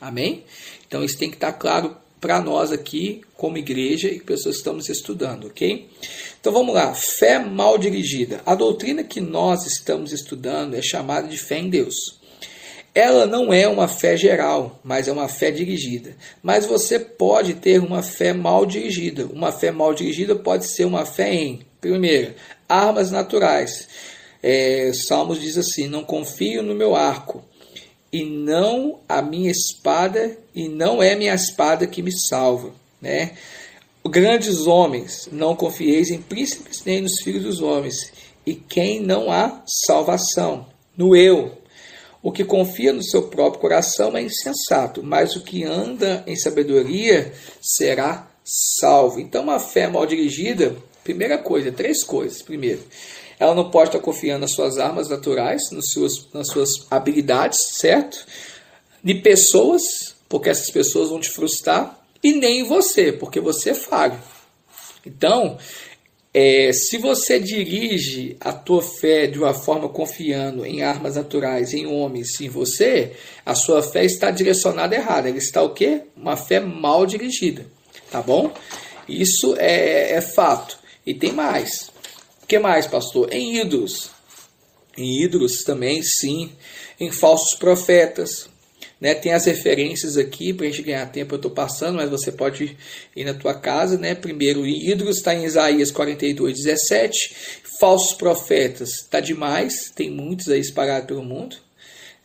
amém? 0.00 0.44
Então 0.86 1.02
isso 1.02 1.18
tem 1.18 1.30
que 1.30 1.36
estar 1.36 1.52
claro 1.52 1.96
para 2.20 2.40
nós 2.40 2.72
aqui, 2.72 3.20
como 3.36 3.58
igreja 3.58 4.08
e 4.08 4.18
pessoas 4.18 4.54
que 4.54 4.60
estamos 4.60 4.88
estudando, 4.88 5.48
ok? 5.48 5.86
Então 6.40 6.52
vamos 6.54 6.74
lá, 6.74 6.94
fé 6.94 7.38
mal 7.38 7.76
dirigida. 7.76 8.40
A 8.46 8.54
doutrina 8.54 9.04
que 9.04 9.20
nós 9.20 9.66
estamos 9.66 10.10
estudando 10.10 10.74
é 10.74 10.80
chamada 10.80 11.28
de 11.28 11.36
fé 11.36 11.58
em 11.58 11.68
Deus. 11.68 12.18
Ela 12.94 13.26
não 13.26 13.52
é 13.52 13.66
uma 13.66 13.88
fé 13.88 14.16
geral, 14.16 14.78
mas 14.84 15.08
é 15.08 15.12
uma 15.12 15.28
fé 15.28 15.50
dirigida. 15.50 16.16
Mas 16.40 16.64
você 16.64 16.98
pode 16.98 17.54
ter 17.54 17.80
uma 17.80 18.02
fé 18.02 18.32
mal 18.32 18.64
dirigida. 18.64 19.26
Uma 19.26 19.50
fé 19.50 19.72
mal 19.72 19.92
dirigida 19.92 20.36
pode 20.36 20.66
ser 20.66 20.84
uma 20.84 21.04
fé 21.04 21.34
em, 21.34 21.60
primeiro, 21.80 22.34
armas 22.68 23.10
naturais. 23.10 23.88
É, 24.40 24.92
Salmos 24.92 25.40
diz 25.40 25.58
assim: 25.58 25.88
Não 25.88 26.04
confio 26.04 26.62
no 26.62 26.74
meu 26.74 26.94
arco, 26.94 27.42
e 28.12 28.24
não 28.24 29.00
a 29.08 29.20
minha 29.20 29.50
espada, 29.50 30.38
e 30.54 30.68
não 30.68 31.02
é 31.02 31.16
minha 31.16 31.34
espada 31.34 31.88
que 31.88 32.00
me 32.00 32.12
salva. 32.28 32.70
Né? 33.02 33.32
Grandes 34.06 34.68
homens, 34.68 35.28
não 35.32 35.56
confieis 35.56 36.10
em 36.10 36.22
príncipes 36.22 36.84
nem 36.84 37.00
nos 37.00 37.20
filhos 37.24 37.42
dos 37.42 37.60
homens, 37.60 38.12
e 38.46 38.54
quem 38.54 39.00
não 39.00 39.32
há 39.32 39.64
salvação. 39.86 40.66
No 40.96 41.16
eu, 41.16 41.58
o 42.24 42.32
que 42.32 42.42
confia 42.42 42.90
no 42.90 43.04
seu 43.04 43.24
próprio 43.24 43.60
coração 43.60 44.16
é 44.16 44.22
insensato, 44.22 45.02
mas 45.02 45.36
o 45.36 45.42
que 45.42 45.62
anda 45.62 46.24
em 46.26 46.34
sabedoria 46.34 47.34
será 47.60 48.26
salvo. 48.42 49.20
Então, 49.20 49.42
uma 49.42 49.60
fé 49.60 49.88
mal 49.88 50.06
dirigida, 50.06 50.74
primeira 51.04 51.36
coisa, 51.36 51.70
três 51.70 52.02
coisas. 52.02 52.40
Primeiro, 52.40 52.82
ela 53.38 53.54
não 53.54 53.70
pode 53.70 53.90
estar 53.90 53.98
confiando 53.98 54.40
nas 54.40 54.52
suas 54.52 54.78
armas 54.78 55.10
naturais, 55.10 55.70
nas 55.70 55.90
suas, 55.90 56.32
nas 56.32 56.48
suas 56.48 56.70
habilidades, 56.90 57.58
certo? 57.72 58.24
De 59.02 59.16
pessoas, 59.16 59.82
porque 60.26 60.48
essas 60.48 60.70
pessoas 60.70 61.10
vão 61.10 61.20
te 61.20 61.28
frustrar, 61.28 62.00
e 62.22 62.32
nem 62.32 62.60
em 62.60 62.64
você, 62.64 63.12
porque 63.12 63.38
você 63.38 63.70
é 63.70 63.74
falho. 63.74 64.18
Então, 65.04 65.58
é, 66.36 66.72
se 66.72 66.98
você 66.98 67.38
dirige 67.38 68.36
a 68.40 68.52
tua 68.52 68.82
fé 68.82 69.28
de 69.28 69.38
uma 69.38 69.54
forma 69.54 69.88
confiando 69.88 70.66
em 70.66 70.82
armas 70.82 71.14
naturais, 71.14 71.72
em 71.72 71.86
homens, 71.86 72.40
em 72.40 72.48
você, 72.48 73.12
a 73.46 73.54
sua 73.54 73.80
fé 73.84 74.04
está 74.04 74.32
direcionada 74.32 74.96
errada. 74.96 75.28
Ela 75.28 75.38
está 75.38 75.62
o 75.62 75.72
quê? 75.72 76.02
Uma 76.16 76.36
fé 76.36 76.58
mal 76.58 77.06
dirigida. 77.06 77.64
Tá 78.10 78.20
bom? 78.20 78.52
Isso 79.08 79.54
é, 79.58 80.14
é 80.14 80.20
fato. 80.20 80.76
E 81.06 81.14
tem 81.14 81.32
mais. 81.32 81.92
O 82.42 82.46
que 82.48 82.58
mais, 82.58 82.88
pastor? 82.88 83.32
Em 83.32 83.60
ídolos. 83.60 84.10
Em 84.98 85.22
ídolos 85.22 85.62
também, 85.62 86.02
sim. 86.02 86.50
Em 86.98 87.12
falsos 87.12 87.56
profetas. 87.56 88.48
Né? 89.04 89.14
Tem 89.14 89.34
as 89.34 89.44
referências 89.44 90.16
aqui 90.16 90.54
para 90.54 90.64
a 90.64 90.70
gente 90.70 90.80
ganhar 90.80 91.04
tempo, 91.04 91.34
eu 91.34 91.36
estou 91.36 91.50
passando, 91.50 91.96
mas 91.96 92.08
você 92.08 92.32
pode 92.32 92.74
ir 93.14 93.24
na 93.24 93.34
tua 93.34 93.52
casa. 93.52 93.98
Né? 93.98 94.14
Primeiro, 94.14 94.66
ídolos 94.66 95.18
está 95.18 95.34
em 95.34 95.44
Isaías 95.44 95.90
42, 95.90 96.54
17. 96.62 97.36
Falsos 97.78 98.16
profetas 98.16 99.02
está 99.02 99.20
demais, 99.20 99.92
tem 99.94 100.10
muitos 100.10 100.48
aí 100.48 100.58
espalhados 100.58 101.06
pelo 101.06 101.22
mundo. 101.22 101.54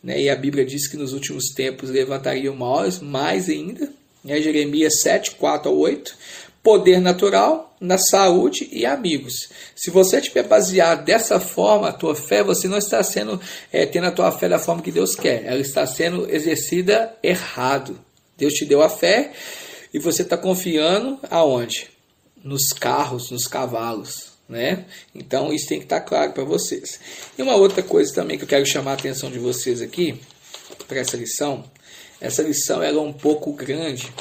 Né? 0.02 0.22
E 0.22 0.30
a 0.30 0.34
Bíblia 0.34 0.64
diz 0.64 0.88
que 0.88 0.96
nos 0.96 1.12
últimos 1.12 1.52
tempos 1.54 1.90
levantariam 1.90 2.56
mais, 2.56 2.98
mais 2.98 3.50
ainda. 3.50 3.92
né? 4.24 4.40
Jeremias 4.40 5.02
7, 5.02 5.32
4 5.32 5.70
a 5.70 5.74
8. 5.74 6.16
Poder 6.62 7.00
natural, 7.00 7.74
na 7.80 7.96
saúde 7.96 8.68
e 8.70 8.84
amigos. 8.84 9.48
Se 9.74 9.90
você 9.90 10.18
estiver 10.18 10.42
baseado 10.42 11.04
dessa 11.04 11.40
forma, 11.40 11.88
a 11.88 11.92
tua 11.92 12.14
fé, 12.14 12.42
você 12.42 12.68
não 12.68 12.76
está 12.76 13.02
sendo 13.02 13.40
é, 13.72 13.86
tendo 13.86 14.06
a 14.06 14.12
tua 14.12 14.30
fé 14.30 14.48
da 14.48 14.58
forma 14.58 14.82
que 14.82 14.92
Deus 14.92 15.14
quer. 15.14 15.44
Ela 15.46 15.60
está 15.60 15.86
sendo 15.86 16.30
exercida 16.30 17.14
errado. 17.22 17.98
Deus 18.36 18.52
te 18.52 18.66
deu 18.66 18.82
a 18.82 18.90
fé 18.90 19.32
e 19.92 19.98
você 19.98 20.22
está 20.22 20.36
confiando 20.36 21.18
aonde? 21.30 21.88
Nos 22.44 22.68
carros, 22.68 23.30
nos 23.30 23.46
cavalos. 23.46 24.30
Né? 24.48 24.84
Então 25.14 25.52
isso 25.52 25.68
tem 25.68 25.78
que 25.78 25.84
estar 25.84 26.00
claro 26.00 26.32
para 26.32 26.44
vocês. 26.44 27.00
E 27.38 27.42
uma 27.42 27.54
outra 27.54 27.82
coisa 27.82 28.12
também 28.12 28.36
que 28.36 28.44
eu 28.44 28.48
quero 28.48 28.66
chamar 28.66 28.90
a 28.90 28.94
atenção 28.94 29.30
de 29.30 29.38
vocês 29.38 29.80
aqui 29.80 30.20
para 30.86 30.98
essa 30.98 31.16
lição. 31.16 31.64
Essa 32.20 32.42
lição 32.42 32.82
ela 32.82 32.98
é 32.98 33.00
um 33.00 33.12
pouco 33.12 33.52
grande, 33.52 34.12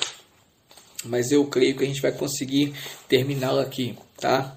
mas 1.06 1.32
eu 1.32 1.46
creio 1.46 1.76
que 1.76 1.84
a 1.84 1.88
gente 1.88 2.02
vai 2.02 2.12
conseguir 2.12 2.74
terminá-la 3.08 3.62
aqui, 3.62 3.98
tá? 4.20 4.56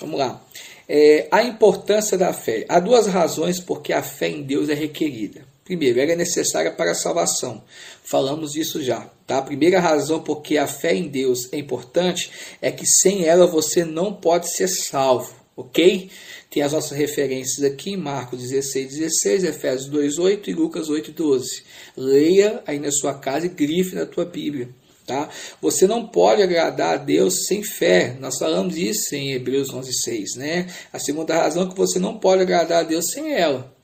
Vamos 0.00 0.18
lá. 0.18 0.42
É, 0.88 1.28
a 1.30 1.42
importância 1.42 2.18
da 2.18 2.32
fé. 2.32 2.64
Há 2.68 2.80
duas 2.80 3.06
razões 3.06 3.60
porque 3.60 3.92
a 3.92 4.02
fé 4.02 4.28
em 4.28 4.42
Deus 4.42 4.68
é 4.68 4.74
requerida. 4.74 5.44
Primeiro, 5.64 6.00
ela 6.00 6.12
é 6.12 6.16
necessária 6.16 6.72
para 6.72 6.90
a 6.90 6.94
salvação. 6.94 7.62
Falamos 8.02 8.52
disso 8.52 8.82
já. 8.82 9.08
Tá? 9.26 9.38
A 9.38 9.42
primeira 9.42 9.78
razão 9.78 10.20
porque 10.20 10.58
a 10.58 10.66
fé 10.66 10.94
em 10.94 11.08
Deus 11.08 11.52
é 11.52 11.56
importante 11.56 12.30
é 12.60 12.70
que 12.72 12.84
sem 12.84 13.24
ela 13.24 13.46
você 13.46 13.84
não 13.84 14.12
pode 14.12 14.54
ser 14.54 14.68
salvo. 14.68 15.34
Ok? 15.56 16.10
Tem 16.50 16.62
as 16.62 16.72
nossas 16.72 16.96
referências 16.98 17.64
aqui, 17.64 17.96
Marcos 17.96 18.40
16, 18.40 18.98
16, 18.98 19.44
Efésios 19.44 19.88
2, 19.88 20.18
8 20.18 20.50
e 20.50 20.52
Lucas 20.52 20.88
8, 20.88 21.12
12. 21.12 21.62
Leia 21.96 22.62
aí 22.66 22.78
na 22.78 22.90
sua 22.90 23.14
casa 23.14 23.46
e 23.46 23.48
grife 23.48 23.94
na 23.94 24.04
tua 24.04 24.24
Bíblia. 24.24 24.68
Tá? 25.06 25.28
Você 25.60 25.86
não 25.86 26.06
pode 26.06 26.42
agradar 26.42 26.94
a 26.94 26.96
Deus 26.96 27.46
sem 27.46 27.62
fé. 27.62 28.16
Nós 28.20 28.38
falamos 28.38 28.76
isso 28.76 29.14
em 29.14 29.32
Hebreus 29.32 29.72
11, 29.72 29.92
6. 29.92 30.36
Né? 30.36 30.66
A 30.92 30.98
segunda 30.98 31.34
razão 31.34 31.64
é 31.64 31.68
que 31.68 31.76
você 31.76 31.98
não 31.98 32.18
pode 32.18 32.42
agradar 32.42 32.80
a 32.80 32.86
Deus 32.86 33.10
sem 33.10 33.34
ela. 33.34 33.74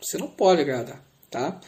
Você 0.00 0.18
não 0.18 0.28
pode 0.28 0.60
agradar. 0.60 1.02
Tá? 1.30 1.58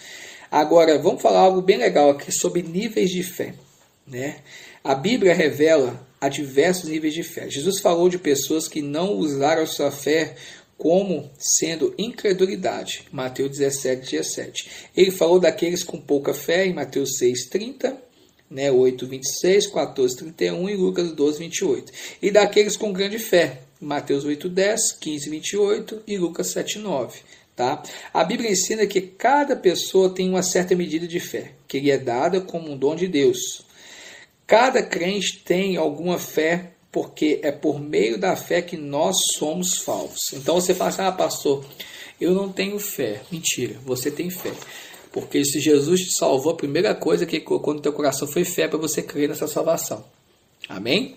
Agora, 0.50 0.98
vamos 0.98 1.22
falar 1.22 1.40
algo 1.40 1.62
bem 1.62 1.78
legal 1.78 2.10
aqui 2.10 2.30
sobre 2.30 2.62
níveis 2.62 3.10
de 3.10 3.22
fé. 3.22 3.54
Né? 4.06 4.36
A 4.84 4.94
Bíblia 4.94 5.34
revela 5.34 6.06
a 6.20 6.28
diversos 6.28 6.88
níveis 6.88 7.14
de 7.14 7.22
fé. 7.22 7.48
Jesus 7.48 7.80
falou 7.80 8.08
de 8.08 8.18
pessoas 8.18 8.68
que 8.68 8.82
não 8.82 9.14
usaram 9.14 9.66
sua 9.66 9.90
fé 9.90 10.34
como 10.76 11.28
sendo 11.38 11.92
incredulidade, 11.98 13.04
Mateus 13.10 13.58
17, 13.58 14.12
17. 14.12 14.70
Ele 14.96 15.10
falou 15.10 15.40
daqueles 15.40 15.82
com 15.82 16.00
pouca 16.00 16.32
fé, 16.32 16.66
em 16.66 16.72
Mateus 16.72 17.18
6, 17.18 17.48
30, 17.48 18.07
né, 18.50 18.70
8, 18.70 19.06
26, 19.06 19.66
14, 19.68 20.16
31 20.16 20.68
e 20.68 20.76
Lucas 20.76 21.12
12, 21.12 21.38
28. 21.38 21.92
E 22.22 22.30
daqueles 22.30 22.76
com 22.76 22.92
grande 22.92 23.18
fé, 23.18 23.62
Mateus 23.80 24.24
8, 24.24 24.48
10, 24.48 24.92
15, 24.92 25.30
28 25.30 26.02
e 26.06 26.18
Lucas 26.18 26.48
7, 26.48 26.78
9. 26.78 27.18
Tá? 27.54 27.82
A 28.14 28.22
Bíblia 28.22 28.50
ensina 28.50 28.86
que 28.86 29.00
cada 29.00 29.56
pessoa 29.56 30.14
tem 30.14 30.28
uma 30.28 30.42
certa 30.42 30.76
medida 30.76 31.08
de 31.08 31.18
fé, 31.18 31.52
que 31.66 31.80
lhe 31.80 31.90
é 31.90 31.98
dada 31.98 32.40
como 32.40 32.70
um 32.70 32.76
dom 32.76 32.94
de 32.94 33.08
Deus. 33.08 33.66
Cada 34.46 34.82
crente 34.82 35.42
tem 35.44 35.76
alguma 35.76 36.18
fé, 36.18 36.72
porque 36.90 37.40
é 37.42 37.52
por 37.52 37.80
meio 37.80 38.18
da 38.18 38.34
fé 38.36 38.62
que 38.62 38.76
nós 38.76 39.16
somos 39.36 39.80
salvos. 39.80 40.20
Então 40.32 40.54
você 40.54 40.72
fala 40.72 40.90
assim, 40.90 41.02
ah, 41.02 41.12
pastor, 41.12 41.64
eu 42.20 42.32
não 42.32 42.50
tenho 42.50 42.78
fé. 42.78 43.22
Mentira, 43.30 43.76
você 43.84 44.10
tem 44.10 44.30
fé. 44.30 44.52
Porque 45.12 45.44
se 45.44 45.60
Jesus 45.60 46.00
te 46.00 46.16
salvou, 46.18 46.52
a 46.52 46.56
primeira 46.56 46.94
coisa 46.94 47.26
que 47.26 47.40
colocou 47.40 47.74
no 47.74 47.80
teu 47.80 47.92
coração 47.92 48.28
foi 48.28 48.44
fé 48.44 48.68
para 48.68 48.78
você 48.78 49.02
crer 49.02 49.28
nessa 49.28 49.46
salvação. 49.46 50.04
Amém? 50.68 51.16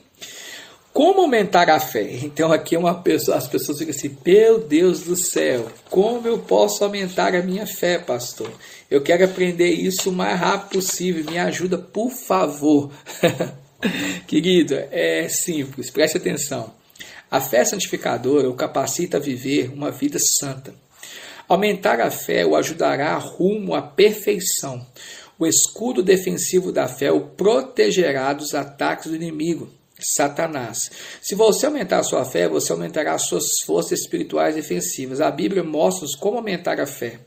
Como 0.94 1.22
aumentar 1.22 1.70
a 1.70 1.80
fé? 1.80 2.04
Então 2.24 2.52
aqui 2.52 2.76
uma 2.76 2.96
pessoa, 2.96 3.38
as 3.38 3.48
pessoas 3.48 3.80
ficam 3.80 3.94
assim, 3.94 4.16
meu 4.26 4.60
Deus 4.60 5.02
do 5.02 5.16
céu, 5.16 5.68
como 5.90 6.28
eu 6.28 6.40
posso 6.40 6.84
aumentar 6.84 7.36
a 7.36 7.42
minha 7.42 7.66
fé, 7.66 7.98
pastor? 7.98 8.52
Eu 8.90 9.02
quero 9.02 9.26
aprender 9.26 9.70
isso 9.70 10.10
o 10.10 10.14
mais 10.14 10.40
rápido 10.40 10.80
possível, 10.80 11.24
me 11.26 11.38
ajuda, 11.38 11.78
por 11.78 12.12
favor. 12.12 12.92
Querido, 14.28 14.76
é 14.92 15.28
simples, 15.30 15.90
preste 15.90 16.18
atenção. 16.18 16.74
A 17.30 17.40
fé 17.40 17.64
santificadora 17.64 18.50
o 18.50 18.54
capacita 18.54 19.18
a 19.18 19.20
viver 19.20 19.72
uma 19.74 19.90
vida 19.90 20.18
santa. 20.40 20.74
Aumentar 21.52 22.00
a 22.00 22.10
fé 22.10 22.46
o 22.46 22.56
ajudará 22.56 23.18
rumo 23.18 23.76
à 23.76 23.82
perfeição. 23.82 24.88
O 25.38 25.46
escudo 25.46 26.02
defensivo 26.02 26.72
da 26.72 26.88
fé 26.88 27.12
o 27.12 27.28
protegerá 27.28 28.32
dos 28.32 28.56
ataques 28.56 29.08
do 29.08 29.18
inimigo. 29.18 29.70
Satanás. 30.00 30.90
Se 31.22 31.36
você 31.36 31.66
aumentar 31.66 32.00
a 32.00 32.04
sua 32.04 32.24
fé, 32.24 32.48
você 32.48 32.72
aumentará 32.72 33.16
as 33.16 33.24
suas 33.24 33.44
forças 33.66 34.00
espirituais 34.00 34.56
defensivas. 34.56 35.20
A 35.20 35.30
Bíblia 35.30 35.62
mostra-nos 35.62 36.16
como 36.16 36.38
aumentar 36.38 36.80
a 36.80 36.88
fé. 36.88 37.20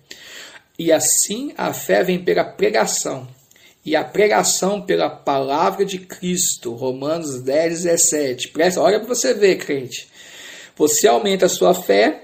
E 0.79 0.91
assim 0.91 1.53
a 1.55 1.75
fé 1.75 2.03
vem 2.03 2.25
pela 2.25 2.45
pregação. 2.45 3.29
E 3.85 3.95
a 3.95 4.03
pregação 4.03 4.81
pela 4.81 5.11
palavra 5.11 5.85
de 5.85 5.99
Cristo. 5.99 6.73
Romanos 6.73 7.43
10, 7.43 7.83
17. 7.83 8.49
Presta, 8.49 8.81
olha 8.81 9.01
para 9.01 9.15
você 9.15 9.35
ver, 9.35 9.59
crente. 9.59 10.09
Você 10.77 11.07
aumenta 11.07 11.45
a 11.45 11.51
sua 11.51 11.75
fé 11.75 12.24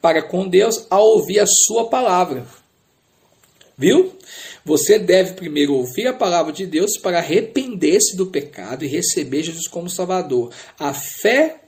para 0.00 0.22
com 0.22 0.48
Deus 0.48 0.86
ao 0.90 1.04
ouvir 1.04 1.40
a 1.40 1.46
sua 1.46 1.88
palavra. 1.88 2.46
Viu? 3.76 4.12
Você 4.64 4.98
deve 4.98 5.32
primeiro 5.32 5.74
ouvir 5.74 6.06
a 6.06 6.12
palavra 6.12 6.52
de 6.52 6.66
Deus 6.66 6.98
para 6.98 7.18
arrepender-se 7.18 8.16
do 8.16 8.26
pecado 8.26 8.84
e 8.84 8.88
receber 8.88 9.42
Jesus 9.42 9.66
como 9.66 9.88
Salvador. 9.88 10.50
A 10.78 10.92
fé 10.92 11.60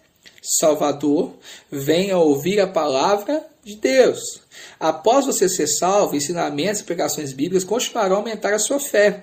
Salvador 0.43 1.35
vem 1.71 2.11
a 2.11 2.19
ouvir 2.19 2.61
a 2.61 2.67
palavra 2.67 3.47
de 3.65 3.77
Deus. 3.77 4.41
Após 4.79 5.25
você 5.25 5.49
ser 5.49 5.69
salvo, 5.69 6.17
ensinamentos 6.17 6.81
e 6.81 6.85
pregações 6.85 7.33
bíblicas 7.33 7.63
continuarão 7.63 8.17
a 8.17 8.19
aumentar 8.19 8.53
a 8.53 8.59
sua 8.59 8.81
fé. 8.81 9.23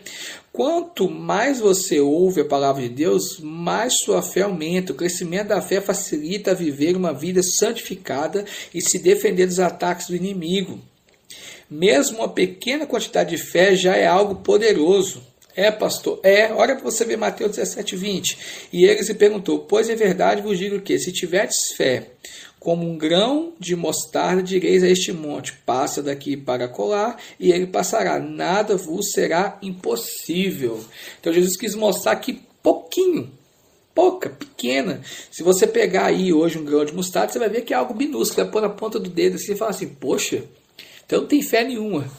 Quanto 0.51 1.09
mais 1.09 1.59
você 1.59 1.99
ouve 1.99 2.41
a 2.41 2.45
palavra 2.45 2.81
de 2.81 2.89
Deus, 2.89 3.39
mais 3.39 3.93
sua 4.03 4.21
fé 4.21 4.41
aumenta. 4.41 4.91
O 4.91 4.95
crescimento 4.95 5.47
da 5.47 5.61
fé 5.61 5.79
facilita 5.79 6.55
viver 6.55 6.95
uma 6.95 7.13
vida 7.13 7.41
santificada 7.43 8.43
e 8.73 8.81
se 8.81 8.99
defender 8.99 9.45
dos 9.45 9.59
ataques 9.59 10.07
do 10.07 10.15
inimigo. 10.15 10.79
Mesmo 11.69 12.17
uma 12.17 12.29
pequena 12.29 12.87
quantidade 12.87 13.29
de 13.29 13.37
fé 13.37 13.75
já 13.75 13.95
é 13.95 14.07
algo 14.07 14.35
poderoso. 14.35 15.21
É, 15.55 15.69
pastor? 15.69 16.19
É, 16.23 16.51
olha 16.53 16.75
para 16.75 16.83
você 16.83 17.03
ver 17.03 17.17
Mateus 17.17 17.51
17, 17.51 17.95
20. 17.95 18.37
E 18.71 18.85
ele 18.85 19.03
se 19.03 19.13
perguntou: 19.13 19.59
Pois 19.59 19.89
é 19.89 19.95
verdade 19.95 20.41
vos 20.41 20.57
digo 20.57 20.79
que, 20.79 20.97
se 20.97 21.11
tiverdes 21.11 21.73
fé, 21.75 22.07
como 22.59 22.85
um 22.85 22.97
grão 22.97 23.53
de 23.57 23.75
mostarda, 23.75 24.43
direis 24.43 24.83
a 24.83 24.89
este 24.89 25.13
monte: 25.13 25.53
Passa 25.65 26.03
daqui 26.03 26.35
para 26.35 26.67
colar, 26.67 27.17
e 27.39 27.51
ele 27.51 27.67
passará. 27.67 28.19
Nada 28.19 28.75
vos 28.75 29.11
será 29.11 29.57
impossível. 29.61 30.83
Então 31.19 31.31
Jesus 31.31 31.55
quis 31.55 31.73
mostrar 31.75 32.15
que 32.17 32.41
pouquinho, 32.61 33.31
pouca, 33.95 34.29
pequena. 34.29 35.01
Se 35.31 35.41
você 35.41 35.65
pegar 35.65 36.07
aí 36.07 36.33
hoje 36.33 36.57
um 36.57 36.65
grão 36.65 36.83
de 36.83 36.93
mostarda, 36.93 37.31
você 37.31 37.39
vai 37.39 37.49
ver 37.49 37.61
que 37.61 37.73
é 37.73 37.77
algo 37.77 37.95
minúsculo. 37.95 38.43
Vai 38.43 38.51
pôr 38.51 38.61
na 38.61 38.69
ponta 38.69 38.99
do 38.99 39.09
dedo 39.09 39.35
assim 39.35 39.53
e 39.53 39.57
falar 39.57 39.71
assim: 39.71 39.87
Poxa, 39.87 40.43
então 41.05 41.21
não 41.21 41.27
tem 41.27 41.41
fé 41.41 41.63
nenhuma. 41.63 42.11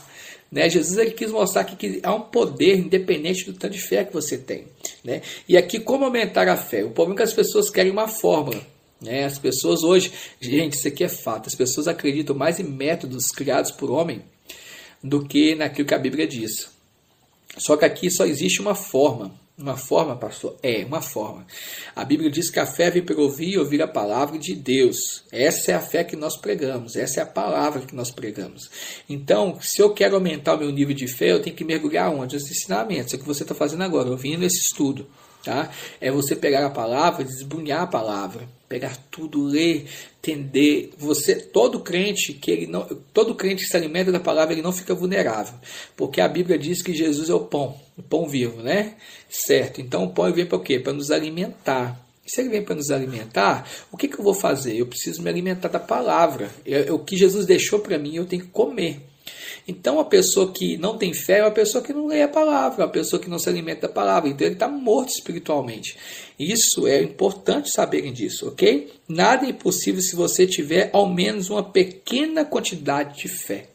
Né? 0.50 0.68
Jesus 0.68 0.98
ele 0.98 1.12
quis 1.12 1.30
mostrar 1.30 1.64
que 1.64 2.00
há 2.02 2.12
um 2.12 2.22
poder 2.22 2.76
independente 2.76 3.44
do 3.44 3.52
tanto 3.52 3.74
de 3.74 3.80
fé 3.80 4.04
que 4.04 4.12
você 4.12 4.36
tem. 4.36 4.66
Né? 5.04 5.22
E 5.48 5.56
aqui, 5.56 5.78
como 5.78 6.04
aumentar 6.04 6.48
a 6.48 6.56
fé? 6.56 6.82
O 6.82 6.90
problema 6.90 7.14
é 7.14 7.18
que 7.18 7.22
as 7.22 7.32
pessoas 7.32 7.70
querem 7.70 7.92
uma 7.92 8.08
fórmula. 8.08 8.60
Né? 9.00 9.24
As 9.24 9.38
pessoas 9.38 9.82
hoje, 9.82 10.12
gente, 10.40 10.74
isso 10.74 10.88
aqui 10.88 11.04
é 11.04 11.08
fato, 11.08 11.48
as 11.48 11.54
pessoas 11.54 11.88
acreditam 11.88 12.36
mais 12.36 12.60
em 12.60 12.64
métodos 12.64 13.26
criados 13.28 13.70
por 13.70 13.90
homem 13.90 14.22
do 15.02 15.24
que 15.26 15.54
naquilo 15.54 15.88
que 15.88 15.94
a 15.94 15.98
Bíblia 15.98 16.26
diz. 16.26 16.68
Só 17.56 17.76
que 17.76 17.84
aqui 17.84 18.10
só 18.10 18.26
existe 18.26 18.60
uma 18.60 18.74
forma. 18.74 19.38
Uma 19.60 19.76
forma, 19.76 20.16
pastor? 20.16 20.56
É, 20.62 20.86
uma 20.86 21.02
forma. 21.02 21.46
A 21.94 22.02
Bíblia 22.02 22.30
diz 22.30 22.48
que 22.48 22.58
a 22.58 22.64
fé 22.64 22.90
vem 22.90 23.04
pelo 23.04 23.24
ouvir 23.24 23.50
e 23.50 23.58
ouvir 23.58 23.82
a 23.82 23.88
palavra 23.88 24.38
de 24.38 24.54
Deus. 24.54 25.22
Essa 25.30 25.72
é 25.72 25.74
a 25.74 25.80
fé 25.80 26.02
que 26.02 26.16
nós 26.16 26.34
pregamos, 26.38 26.96
essa 26.96 27.20
é 27.20 27.22
a 27.22 27.26
palavra 27.26 27.82
que 27.82 27.94
nós 27.94 28.10
pregamos. 28.10 28.70
Então, 29.06 29.58
se 29.60 29.82
eu 29.82 29.92
quero 29.92 30.14
aumentar 30.14 30.54
o 30.54 30.58
meu 30.58 30.70
nível 30.70 30.94
de 30.94 31.06
fé, 31.06 31.32
eu 31.32 31.42
tenho 31.42 31.54
que 31.54 31.64
mergulhar 31.64 32.10
onde? 32.10 32.36
Nos 32.36 32.50
ensinamentos. 32.50 33.12
É 33.12 33.16
o 33.16 33.20
que 33.20 33.26
você 33.26 33.42
está 33.42 33.54
fazendo 33.54 33.82
agora, 33.82 34.08
ouvindo 34.08 34.44
esse 34.44 34.60
estudo. 34.60 35.06
Tá? 35.44 35.70
É 36.00 36.10
você 36.10 36.34
pegar 36.34 36.64
a 36.64 36.70
palavra, 36.70 37.22
desbunhar 37.22 37.82
a 37.82 37.86
palavra, 37.86 38.48
pegar 38.70 38.96
tudo, 39.10 39.42
ler, 39.42 39.84
entender. 40.18 40.92
Você, 40.96 41.34
todo 41.34 41.80
crente 41.80 42.32
que 42.32 42.52
ele 42.52 42.68
não, 42.68 42.86
todo 43.12 43.34
crente 43.34 43.64
que 43.64 43.68
se 43.68 43.76
alimenta 43.76 44.12
da 44.12 44.20
palavra, 44.20 44.54
ele 44.54 44.62
não 44.62 44.72
fica 44.72 44.94
vulnerável, 44.94 45.54
porque 45.96 46.20
a 46.20 46.28
Bíblia 46.28 46.56
diz 46.56 46.80
que 46.80 46.94
Jesus 46.94 47.28
é 47.28 47.34
o 47.34 47.40
pão, 47.40 47.76
o 47.98 48.02
pão 48.02 48.28
vivo, 48.28 48.62
né? 48.62 48.94
Certo. 49.28 49.80
Então 49.80 50.04
o 50.04 50.14
pão 50.14 50.32
vem 50.32 50.46
para 50.46 50.60
quê? 50.60 50.78
Para 50.78 50.92
nos 50.92 51.10
alimentar. 51.10 52.00
Se 52.24 52.42
ele 52.42 52.50
vem 52.50 52.62
para 52.62 52.76
nos 52.76 52.92
alimentar, 52.92 53.68
o 53.90 53.96
que, 53.96 54.06
que 54.06 54.20
eu 54.20 54.22
vou 54.22 54.34
fazer? 54.34 54.76
Eu 54.76 54.86
preciso 54.86 55.20
me 55.20 55.28
alimentar 55.28 55.66
da 55.66 55.80
palavra. 55.80 56.48
Eu, 56.64 56.94
o 56.94 57.04
que 57.04 57.16
Jesus 57.16 57.44
deixou 57.44 57.80
para 57.80 57.98
mim, 57.98 58.14
eu 58.14 58.24
tenho 58.24 58.44
que 58.44 58.50
comer. 58.50 59.00
Então, 59.70 60.00
a 60.00 60.04
pessoa 60.04 60.52
que 60.52 60.76
não 60.76 60.98
tem 60.98 61.14
fé 61.14 61.38
é 61.38 61.42
uma 61.44 61.52
pessoa 61.52 61.82
que 61.82 61.92
não 61.92 62.08
lê 62.08 62.22
a 62.22 62.28
palavra, 62.28 62.82
é 62.82 62.86
uma 62.86 62.92
pessoa 62.92 63.22
que 63.22 63.30
não 63.30 63.38
se 63.38 63.48
alimenta 63.48 63.82
da 63.82 63.88
palavra. 63.88 64.28
Então, 64.28 64.44
ele 64.44 64.56
está 64.56 64.66
morto 64.66 65.10
espiritualmente. 65.10 65.96
Isso 66.36 66.88
é 66.88 67.00
importante 67.00 67.70
saberem 67.70 68.12
disso, 68.12 68.48
ok? 68.48 68.92
Nada 69.08 69.46
é 69.46 69.50
impossível 69.50 70.02
se 70.02 70.16
você 70.16 70.44
tiver 70.44 70.90
ao 70.92 71.08
menos 71.08 71.50
uma 71.50 71.62
pequena 71.62 72.44
quantidade 72.44 73.20
de 73.20 73.28
fé. 73.28 73.68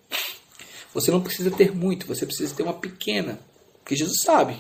Você 0.94 1.12
não 1.12 1.22
precisa 1.22 1.50
ter 1.50 1.74
muito, 1.74 2.06
você 2.06 2.26
precisa 2.26 2.54
ter 2.54 2.64
uma 2.64 2.74
pequena, 2.74 3.40
porque 3.80 3.96
Jesus 3.96 4.22
sabe. 4.22 4.58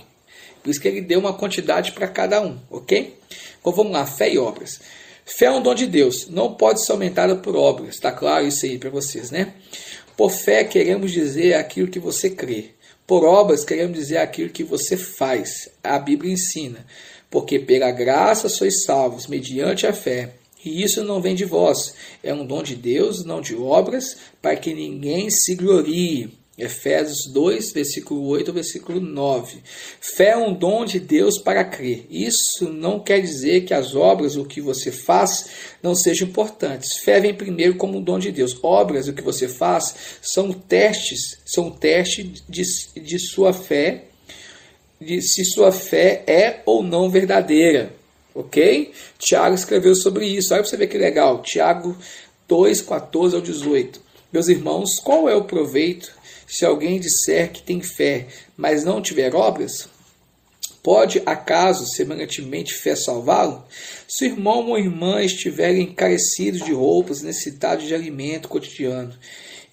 Por 0.63 0.69
isso 0.69 0.80
que 0.80 0.88
ele 0.88 1.02
deu 1.02 1.19
uma 1.19 1.34
quantidade 1.34 1.91
para 1.91 2.08
cada 2.08 2.41
um, 2.41 2.58
ok? 2.71 3.13
Então 3.60 3.74
vamos 3.74 3.91
lá, 3.91 4.06
fé 4.06 4.32
e 4.32 4.38
obras. 4.38 4.80
Fé 5.26 5.48
é 5.48 5.52
um 5.52 5.62
dom 5.62 5.76
de 5.76 5.86
Deus, 5.86 6.30
não 6.30 6.54
pode 6.54 6.86
ser 6.86 6.93
aumentada 6.93 7.36
por 7.36 7.58
obras. 7.58 7.95
Está 7.95 8.12
claro 8.12 8.48
isso 8.48 8.65
aí 8.65 8.78
para 8.78 8.89
vocês, 8.89 9.32
né? 9.32 9.54
Por 10.17 10.32
fé 10.32 10.63
queremos 10.63 11.12
dizer 11.12 11.56
aquilo 11.56 11.89
que 11.89 11.99
você 11.99 12.30
crê. 12.30 12.71
Por 13.06 13.23
obras 13.23 13.63
queremos 13.63 13.97
dizer 13.97 14.17
aquilo 14.17 14.49
que 14.49 14.63
você 14.63 14.97
faz. 14.97 15.69
A 15.84 15.99
Bíblia 15.99 16.34
ensina. 16.34 16.86
Porque 17.30 17.60
pela 17.60 17.91
graça 17.91 18.49
sois 18.49 18.84
salvos, 18.84 19.28
mediante 19.28 19.86
a 19.86 19.93
fé. 19.93 20.34
E 20.63 20.82
isso 20.82 21.04
não 21.04 21.21
vem 21.21 21.36
de 21.36 21.45
vós, 21.45 21.93
é 22.23 22.34
um 22.34 22.43
dom 22.43 22.63
de 22.63 22.75
Deus, 22.75 23.23
não 23.23 23.39
de 23.39 23.56
obras, 23.56 24.17
para 24.41 24.56
que 24.56 24.73
ninguém 24.73 25.30
se 25.30 25.54
glorie. 25.54 26.34
Efésios 26.58 27.28
2, 27.28 27.74
versículo 27.74 28.26
8 28.28 28.54
versículo 28.54 29.02
9. 29.02 29.58
Fé 30.00 30.30
é 30.30 30.38
um 30.38 30.54
dom 30.54 30.86
de 30.86 31.02
Deus 31.02 31.38
para 31.38 31.65
crer. 31.65 32.06
Isso 32.10 32.70
não 32.70 32.98
quer 32.98 33.20
dizer 33.20 33.65
que 33.65 33.74
as 33.74 33.94
obras, 33.94 34.38
o 34.38 34.46
que 34.46 34.62
você 34.62 34.89
faz, 34.89 35.50
não 35.84 35.94
sejam 35.94 36.30
importantes. 36.30 37.00
Fé 37.00 37.20
vem 37.20 37.34
primeiro 37.34 37.76
como 37.76 37.98
um 37.98 38.02
dom 38.02 38.18
de 38.18 38.32
Deus. 38.32 38.58
Obras, 38.63 39.10
o 39.10 39.13
que 39.13 39.22
você 39.22 39.50
faz, 39.50 39.96
são 40.22 40.54
testes, 40.54 41.38
são 41.46 41.70
testes 41.70 42.41
de, 42.48 42.63
de 43.02 43.20
sua 43.20 43.52
fé, 43.52 44.06
de 45.00 45.22
se 45.22 45.44
sua 45.44 45.74
fé 45.74 46.24
é 46.26 46.62
ou 46.65 46.82
não 46.82 47.10
verdadeira. 47.10 47.94
Ok? 48.34 48.94
Tiago 49.20 49.56
escreveu 49.56 49.94
sobre 49.94 50.26
isso. 50.26 50.54
Olha 50.54 50.62
para 50.62 50.70
você 50.70 50.78
ver 50.78 50.88
que 50.88 50.98
legal. 50.98 51.41
Tiago 51.41 51.98
2, 52.48 52.82
14 52.82 53.36
ao 53.36 53.41
18. 53.41 54.00
Meus 54.32 54.48
irmãos, 54.48 55.00
qual 55.04 55.28
é 55.28 55.36
o 55.36 55.44
proveito 55.44 56.12
se 56.47 56.65
alguém 56.65 56.99
disser 56.99 57.51
que 57.51 57.62
tem 57.62 57.81
fé, 57.81 58.27
mas 58.55 58.84
não 58.84 59.01
tiver 59.01 59.36
obras, 59.36 59.89
pode 60.84 61.21
acaso 61.25 61.88
semelhantemente 61.88 62.73
fé 62.73 62.95
salvá-lo? 62.95 63.65
Se 64.08 64.25
o 64.25 64.27
irmão 64.27 64.69
ou 64.69 64.77
irmã 64.77 65.21
estiverem 65.23 65.84
encarecidos 65.84 66.63
de 66.63 66.71
roupas, 66.71 67.21
necessitados 67.21 67.88
de 67.88 67.95
alimento 67.95 68.47
cotidiano, 68.47 69.13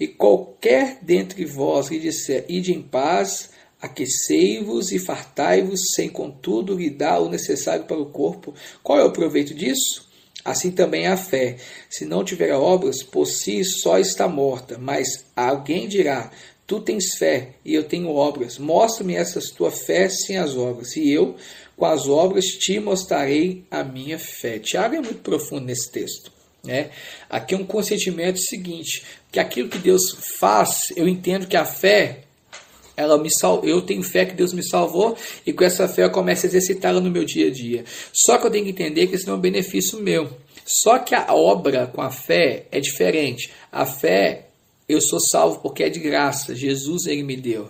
e 0.01 0.09
qualquer 0.09 0.99
dentre 1.03 1.45
vós 1.45 1.89
lhe 1.89 1.99
disser, 1.99 2.45
ide 2.49 2.73
em 2.73 2.83
paz, 2.83 3.51
aquecei-vos 3.81 4.91
e 4.91 4.99
fartai-vos, 4.99 5.81
sem 5.95 6.09
contudo 6.09 6.75
lhe 6.75 6.89
dar 6.89 7.21
o 7.21 7.29
necessário 7.29 7.85
para 7.85 7.99
o 7.99 8.07
corpo, 8.07 8.55
qual 8.83 8.99
é 8.99 9.05
o 9.05 9.13
proveito 9.13 9.53
disso? 9.53 10.11
Assim 10.45 10.73
também 10.73 11.07
a 11.07 11.17
fé, 11.17 11.57
se 11.89 12.05
não 12.05 12.25
tiver 12.25 12.53
obras, 12.53 13.03
por 13.03 13.27
si 13.27 13.63
só 13.65 13.99
está 13.99 14.27
morta, 14.27 14.77
mas 14.77 15.25
alguém 15.37 15.87
dirá, 15.87 16.33
Tu 16.67 16.81
tens 16.81 17.15
fé 17.19 17.55
e 17.65 17.75
eu 17.75 17.85
tenho 17.85 18.09
obras. 18.15 18.59
Mostra-me 18.59 19.15
essa 19.15 19.41
tua 19.55 19.71
fé 19.71 20.09
sem 20.09 20.39
as 20.39 20.57
obras, 20.57 20.97
e 20.97 21.11
eu, 21.11 21.37
com 21.77 21.85
as 21.85 22.09
obras, 22.09 22.45
te 22.45 22.79
mostrarei 22.79 23.65
a 23.71 23.83
minha 23.83 24.19
fé. 24.19 24.59
Tiago 24.59 24.95
é 24.95 25.01
muito 25.01 25.23
profundo 25.23 25.67
nesse 25.67 25.91
texto. 25.91 26.33
Né? 26.65 26.91
Aqui 27.29 27.55
é 27.55 27.59
um 27.59 27.67
consentimento 27.67 28.39
seguinte: 28.39 29.03
que 29.31 29.41
aquilo 29.41 29.69
que 29.69 29.79
Deus 29.79 30.03
faz, 30.39 30.93
eu 30.97 31.09
entendo 31.09 31.47
que 31.47 31.57
a 31.57 31.65
fé, 31.65 32.21
ela 32.97 33.19
me 33.19 33.31
sal... 33.31 33.65
eu 33.65 33.83
tenho 33.83 34.03
fé 34.03 34.25
que 34.25 34.35
Deus 34.35 34.53
me 34.53 34.63
salvou 34.63 35.17
e 35.45 35.53
com 35.53 35.65
essa 35.65 35.89
fé 35.89 36.05
eu 36.05 36.11
começo 36.11 36.47
a 36.47 36.49
exercitá-la 36.49 37.01
no 37.01 37.11
meu 37.11 37.25
dia 37.25 37.49
a 37.49 37.51
dia. 37.51 37.85
Só 38.13 38.39
que 38.39 38.47
eu 38.47 38.51
tenho 38.51 38.65
que 38.65 38.71
entender 38.71 39.09
que 39.09 39.17
isso 39.17 39.27
não 39.27 39.35
é 39.35 39.39
um 39.39 39.41
benefício 39.41 39.99
meu. 39.99 40.31
Só 40.65 40.99
que 40.99 41.15
a 41.15 41.35
obra 41.35 41.89
com 41.89 42.01
a 42.01 42.11
fé 42.11 42.67
é 42.71 42.79
diferente. 42.79 43.51
A 43.71 43.85
fé 43.85 44.47
eu 44.93 45.01
sou 45.01 45.21
salvo 45.21 45.61
porque 45.61 45.83
é 45.83 45.89
de 45.89 46.01
graça. 46.01 46.55
Jesus 46.55 47.07
ele 47.07 47.23
me 47.23 47.37
deu. 47.37 47.69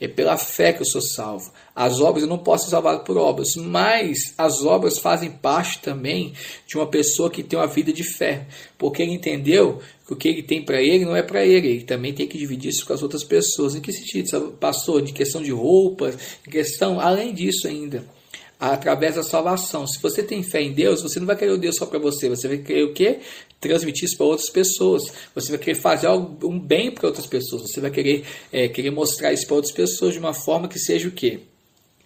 É 0.00 0.06
pela 0.06 0.36
fé 0.36 0.72
que 0.72 0.82
eu 0.82 0.86
sou 0.86 1.02
salvo. 1.02 1.52
As 1.74 2.00
obras 2.00 2.22
eu 2.22 2.28
não 2.28 2.38
posso 2.38 2.64
ser 2.64 2.70
salvado 2.70 3.02
por 3.02 3.16
obras, 3.16 3.56
mas 3.56 4.32
as 4.38 4.62
obras 4.64 4.98
fazem 4.98 5.30
parte 5.30 5.80
também 5.80 6.32
de 6.66 6.76
uma 6.76 6.86
pessoa 6.86 7.30
que 7.30 7.42
tem 7.42 7.58
uma 7.58 7.66
vida 7.66 7.92
de 7.92 8.04
fé, 8.04 8.46
porque 8.76 9.02
ele 9.02 9.12
entendeu 9.12 9.80
que 10.06 10.12
o 10.12 10.16
que 10.16 10.28
ele 10.28 10.42
tem 10.44 10.64
para 10.64 10.80
ele 10.80 11.04
não 11.04 11.16
é 11.16 11.22
para 11.22 11.44
ele, 11.44 11.68
ele 11.68 11.84
também 11.84 12.12
tem 12.12 12.28
que 12.28 12.38
dividir 12.38 12.70
isso 12.70 12.86
com 12.86 12.92
as 12.92 13.02
outras 13.02 13.24
pessoas. 13.24 13.74
Em 13.74 13.80
que 13.80 13.92
sentido, 13.92 14.52
pastor? 14.60 15.02
De 15.02 15.12
questão 15.12 15.42
de 15.42 15.50
roupas, 15.50 16.16
questão, 16.48 17.00
além 17.00 17.34
disso 17.34 17.66
ainda 17.66 18.17
através 18.58 19.14
da 19.14 19.22
salvação. 19.22 19.86
Se 19.86 20.00
você 20.00 20.22
tem 20.22 20.42
fé 20.42 20.60
em 20.60 20.72
Deus, 20.72 21.02
você 21.02 21.20
não 21.20 21.26
vai 21.26 21.36
querer 21.36 21.52
o 21.52 21.58
Deus 21.58 21.76
só 21.76 21.86
para 21.86 21.98
você, 21.98 22.28
você 22.28 22.48
vai 22.48 22.58
querer 22.58 22.84
o 22.84 22.92
quê? 22.92 23.20
Transmitir 23.60 24.04
isso 24.04 24.16
para 24.16 24.26
outras 24.26 24.50
pessoas. 24.50 25.12
Você 25.34 25.50
vai 25.50 25.58
querer 25.58 25.76
fazer 25.76 26.08
um 26.08 26.58
bem 26.58 26.90
para 26.90 27.06
outras 27.06 27.26
pessoas. 27.26 27.62
Você 27.62 27.80
vai 27.80 27.90
querer, 27.90 28.24
é, 28.52 28.68
querer 28.68 28.90
mostrar 28.90 29.32
isso 29.32 29.46
para 29.46 29.56
outras 29.56 29.72
pessoas 29.72 30.12
de 30.12 30.18
uma 30.18 30.34
forma 30.34 30.68
que 30.68 30.78
seja 30.78 31.08
o 31.08 31.12
quê? 31.12 31.40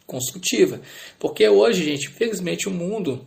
Construtiva. 0.07 0.81
Porque 1.19 1.49
hoje, 1.49 1.85
gente, 1.85 2.09
infelizmente 2.09 2.69
o 2.69 2.73
mundo 2.73 3.27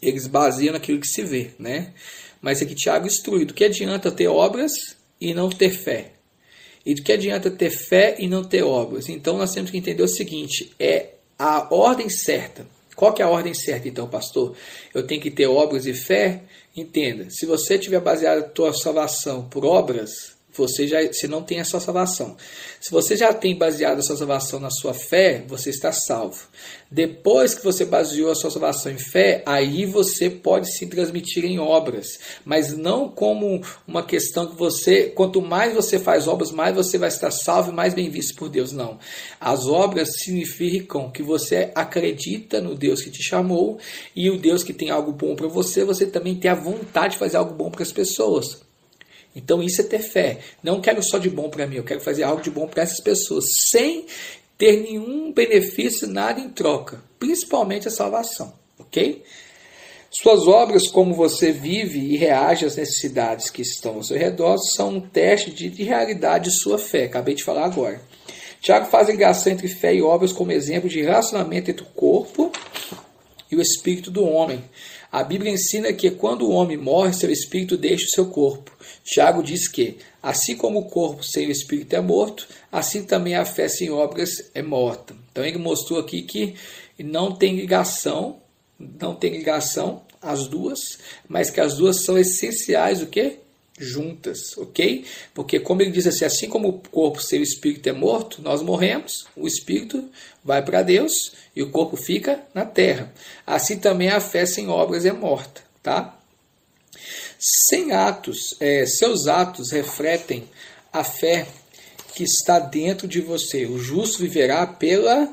eles 0.00 0.26
baseiam 0.26 0.72
naquilo 0.72 1.00
que 1.00 1.06
se 1.06 1.22
vê, 1.22 1.50
né? 1.58 1.92
Mas 2.40 2.60
aqui 2.60 2.74
Tiago 2.74 3.06
instrui, 3.06 3.44
do 3.44 3.54
que 3.54 3.64
adianta 3.64 4.10
ter 4.10 4.26
obras 4.26 4.72
e 5.20 5.32
não 5.32 5.48
ter 5.48 5.70
fé? 5.70 6.12
E 6.84 6.94
do 6.94 7.02
que 7.02 7.12
adianta 7.12 7.48
ter 7.50 7.70
fé 7.70 8.16
e 8.18 8.26
não 8.26 8.42
ter 8.42 8.64
obras? 8.64 9.08
Então 9.08 9.38
nós 9.38 9.52
temos 9.52 9.70
que 9.70 9.78
entender 9.78 10.02
o 10.02 10.08
seguinte, 10.08 10.72
é 10.78 11.10
a 11.42 11.74
ordem 11.74 12.08
certa. 12.08 12.64
Qual 12.94 13.12
que 13.12 13.20
é 13.20 13.24
a 13.24 13.28
ordem 13.28 13.52
certa, 13.52 13.88
então, 13.88 14.08
pastor? 14.08 14.54
Eu 14.94 15.04
tenho 15.04 15.20
que 15.20 15.30
ter 15.30 15.48
obras 15.48 15.86
e 15.86 15.92
fé? 15.92 16.42
Entenda, 16.76 17.28
se 17.30 17.44
você 17.46 17.76
tiver 17.76 18.00
baseado 18.00 18.38
a 18.38 18.48
tua 18.48 18.72
salvação 18.72 19.48
por 19.48 19.64
obras, 19.64 20.36
você 20.54 20.86
já 20.86 20.98
se 21.12 21.26
não 21.26 21.42
tem 21.42 21.60
a 21.60 21.64
sua 21.64 21.80
salvação. 21.80 22.36
Se 22.80 22.90
você 22.90 23.16
já 23.16 23.32
tem 23.32 23.56
baseado 23.56 23.98
a 23.98 24.02
sua 24.02 24.16
salvação 24.16 24.60
na 24.60 24.70
sua 24.70 24.92
fé, 24.92 25.44
você 25.46 25.70
está 25.70 25.92
salvo. 25.92 26.48
Depois 26.90 27.54
que 27.54 27.64
você 27.64 27.84
baseou 27.84 28.30
a 28.30 28.34
sua 28.34 28.50
salvação 28.50 28.92
em 28.92 28.98
fé, 28.98 29.42
aí 29.46 29.86
você 29.86 30.28
pode 30.28 30.70
se 30.70 30.86
transmitir 30.86 31.44
em 31.44 31.58
obras, 31.58 32.18
mas 32.44 32.76
não 32.76 33.08
como 33.08 33.62
uma 33.86 34.02
questão 34.02 34.46
que 34.46 34.56
você, 34.56 35.04
quanto 35.04 35.40
mais 35.40 35.74
você 35.74 35.98
faz 35.98 36.28
obras, 36.28 36.50
mais 36.50 36.74
você 36.74 36.98
vai 36.98 37.08
estar 37.08 37.30
salvo 37.30 37.72
e 37.72 37.74
mais 37.74 37.94
bem 37.94 38.10
visto 38.10 38.34
por 38.34 38.50
Deus. 38.50 38.72
Não. 38.72 38.98
As 39.40 39.66
obras 39.66 40.18
significam 40.18 41.10
que 41.10 41.22
você 41.22 41.70
acredita 41.74 42.60
no 42.60 42.74
Deus 42.74 43.00
que 43.00 43.10
te 43.10 43.22
chamou 43.22 43.78
e 44.14 44.28
o 44.28 44.38
Deus 44.38 44.62
que 44.62 44.74
tem 44.74 44.90
algo 44.90 45.12
bom 45.12 45.34
para 45.34 45.48
você, 45.48 45.84
você 45.84 46.04
também 46.04 46.34
tem 46.34 46.50
a 46.50 46.54
vontade 46.54 47.14
de 47.14 47.18
fazer 47.18 47.38
algo 47.38 47.54
bom 47.54 47.70
para 47.70 47.82
as 47.82 47.92
pessoas. 47.92 48.71
Então 49.34 49.62
isso 49.62 49.80
é 49.80 49.84
ter 49.84 50.00
fé. 50.00 50.38
Não 50.62 50.80
quero 50.80 51.02
só 51.02 51.18
de 51.18 51.30
bom 51.30 51.48
para 51.48 51.66
mim, 51.66 51.76
eu 51.76 51.84
quero 51.84 52.00
fazer 52.00 52.22
algo 52.22 52.42
de 52.42 52.50
bom 52.50 52.66
para 52.66 52.82
essas 52.82 53.00
pessoas, 53.00 53.44
sem 53.70 54.06
ter 54.58 54.82
nenhum 54.82 55.32
benefício, 55.32 56.06
nada 56.06 56.40
em 56.40 56.48
troca, 56.50 57.02
principalmente 57.18 57.88
a 57.88 57.90
salvação, 57.90 58.52
ok? 58.78 59.22
Suas 60.10 60.46
obras, 60.46 60.88
como 60.88 61.14
você 61.14 61.50
vive 61.50 61.98
e 61.98 62.18
reage 62.18 62.66
às 62.66 62.76
necessidades 62.76 63.48
que 63.48 63.62
estão 63.62 63.94
ao 63.94 64.02
seu 64.02 64.18
redor, 64.18 64.58
são 64.58 64.96
um 64.96 65.00
teste 65.00 65.50
de, 65.50 65.70
de 65.70 65.82
realidade 65.84 66.50
de 66.50 66.60
sua 66.60 66.78
fé. 66.78 67.04
Acabei 67.04 67.34
de 67.34 67.42
falar 67.42 67.64
agora. 67.64 67.98
Tiago 68.60 68.90
faz 68.90 69.08
ligação 69.08 69.52
entre 69.52 69.68
fé 69.68 69.94
e 69.94 70.02
obras 70.02 70.30
como 70.30 70.52
exemplo 70.52 70.88
de 70.88 71.00
relacionamento 71.00 71.70
entre 71.70 71.82
o 71.82 71.88
corpo 71.88 72.52
e 73.50 73.56
o 73.56 73.62
espírito 73.62 74.10
do 74.10 74.22
homem. 74.24 74.62
A 75.12 75.22
Bíblia 75.22 75.52
ensina 75.52 75.92
que 75.92 76.10
quando 76.10 76.48
o 76.48 76.52
homem 76.52 76.78
morre, 76.78 77.12
seu 77.12 77.30
espírito 77.30 77.76
deixa 77.76 78.06
o 78.06 78.14
seu 78.14 78.26
corpo. 78.30 78.72
Tiago 79.04 79.42
diz 79.42 79.68
que, 79.68 79.98
assim 80.22 80.56
como 80.56 80.78
o 80.78 80.88
corpo 80.88 81.22
sem 81.22 81.48
o 81.48 81.50
espírito 81.50 81.94
é 81.94 82.00
morto, 82.00 82.48
assim 82.72 83.04
também 83.04 83.34
a 83.34 83.44
fé 83.44 83.68
sem 83.68 83.90
obras 83.90 84.30
é 84.54 84.62
morta. 84.62 85.14
Então 85.30 85.44
ele 85.44 85.58
mostrou 85.58 86.00
aqui 86.00 86.22
que 86.22 86.54
não 86.98 87.30
tem 87.30 87.56
ligação, 87.56 88.38
não 88.78 89.14
tem 89.14 89.32
ligação 89.32 90.00
as 90.22 90.46
duas, 90.46 90.78
mas 91.28 91.50
que 91.50 91.60
as 91.60 91.76
duas 91.76 92.04
são 92.04 92.16
essenciais 92.16 93.02
o 93.02 93.06
quê? 93.06 93.40
Juntas, 93.78 94.56
ok? 94.56 95.04
Porque 95.34 95.58
como 95.58 95.82
ele 95.82 95.90
diz 95.90 96.06
assim, 96.06 96.24
assim 96.24 96.48
como 96.48 96.68
o 96.68 96.78
corpo 96.78 97.20
sem 97.20 97.40
o 97.40 97.42
espírito 97.42 97.88
é 97.88 97.92
morto, 97.92 98.42
nós 98.42 98.62
morremos, 98.62 99.26
o 99.36 99.46
espírito 99.46 100.08
vai 100.44 100.62
para 100.62 100.82
Deus 100.82 101.12
e 101.54 101.62
o 101.62 101.70
corpo 101.70 101.96
fica 101.96 102.42
na 102.54 102.64
terra. 102.64 103.12
Assim 103.46 103.78
também 103.78 104.08
a 104.08 104.20
fé 104.20 104.46
sem 104.46 104.68
obras 104.68 105.04
é 105.04 105.12
morta, 105.12 105.62
tá? 105.82 106.18
Sem 107.38 107.92
atos, 107.92 108.56
é, 108.60 108.86
seus 108.86 109.26
atos 109.26 109.72
refletem 109.72 110.48
a 110.92 111.02
fé 111.02 111.46
que 112.14 112.24
está 112.24 112.58
dentro 112.58 113.08
de 113.08 113.20
você. 113.20 113.66
O 113.66 113.78
justo 113.78 114.18
viverá 114.18 114.66
pela 114.66 115.32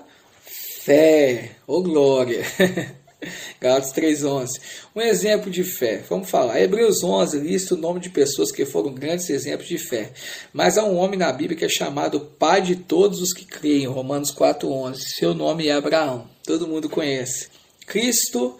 fé. 0.84 1.52
Ô 1.68 1.78
oh, 1.78 1.84
glória! 1.84 2.44
Gálatas 3.60 3.92
3:11. 3.94 4.60
Um 4.96 5.02
exemplo 5.02 5.52
de 5.52 5.64
fé. 5.64 6.04
Vamos 6.10 6.30
falar. 6.30 6.62
Hebreus 6.62 7.04
11 7.04 7.40
lista 7.40 7.76
o 7.76 7.78
nome 7.78 8.00
de 8.00 8.10
pessoas 8.10 8.52
que 8.52 8.66
foram 8.66 8.94
grandes 8.94 9.30
exemplos 9.30 9.68
de 9.68 9.78
fé. 9.78 10.12
Mas 10.54 10.78
há 10.78 10.84
um 10.84 10.98
homem 10.98 11.20
na 11.20 11.32
Bíblia 11.32 11.58
que 11.58 11.66
é 11.66 11.70
chamado 11.70 12.20
pai 12.40 12.62
de 12.62 12.76
todos 12.76 13.22
os 13.22 13.34
que 13.34 13.46
creem. 13.46 13.86
Romanos 13.86 14.32
4:11. 14.32 15.00
Seu 15.18 15.34
nome 15.34 15.68
é 15.68 15.74
Abraão. 15.74 16.30
Todo 16.44 16.68
mundo 16.68 16.90
conhece. 16.90 17.48
Cristo 17.86 18.58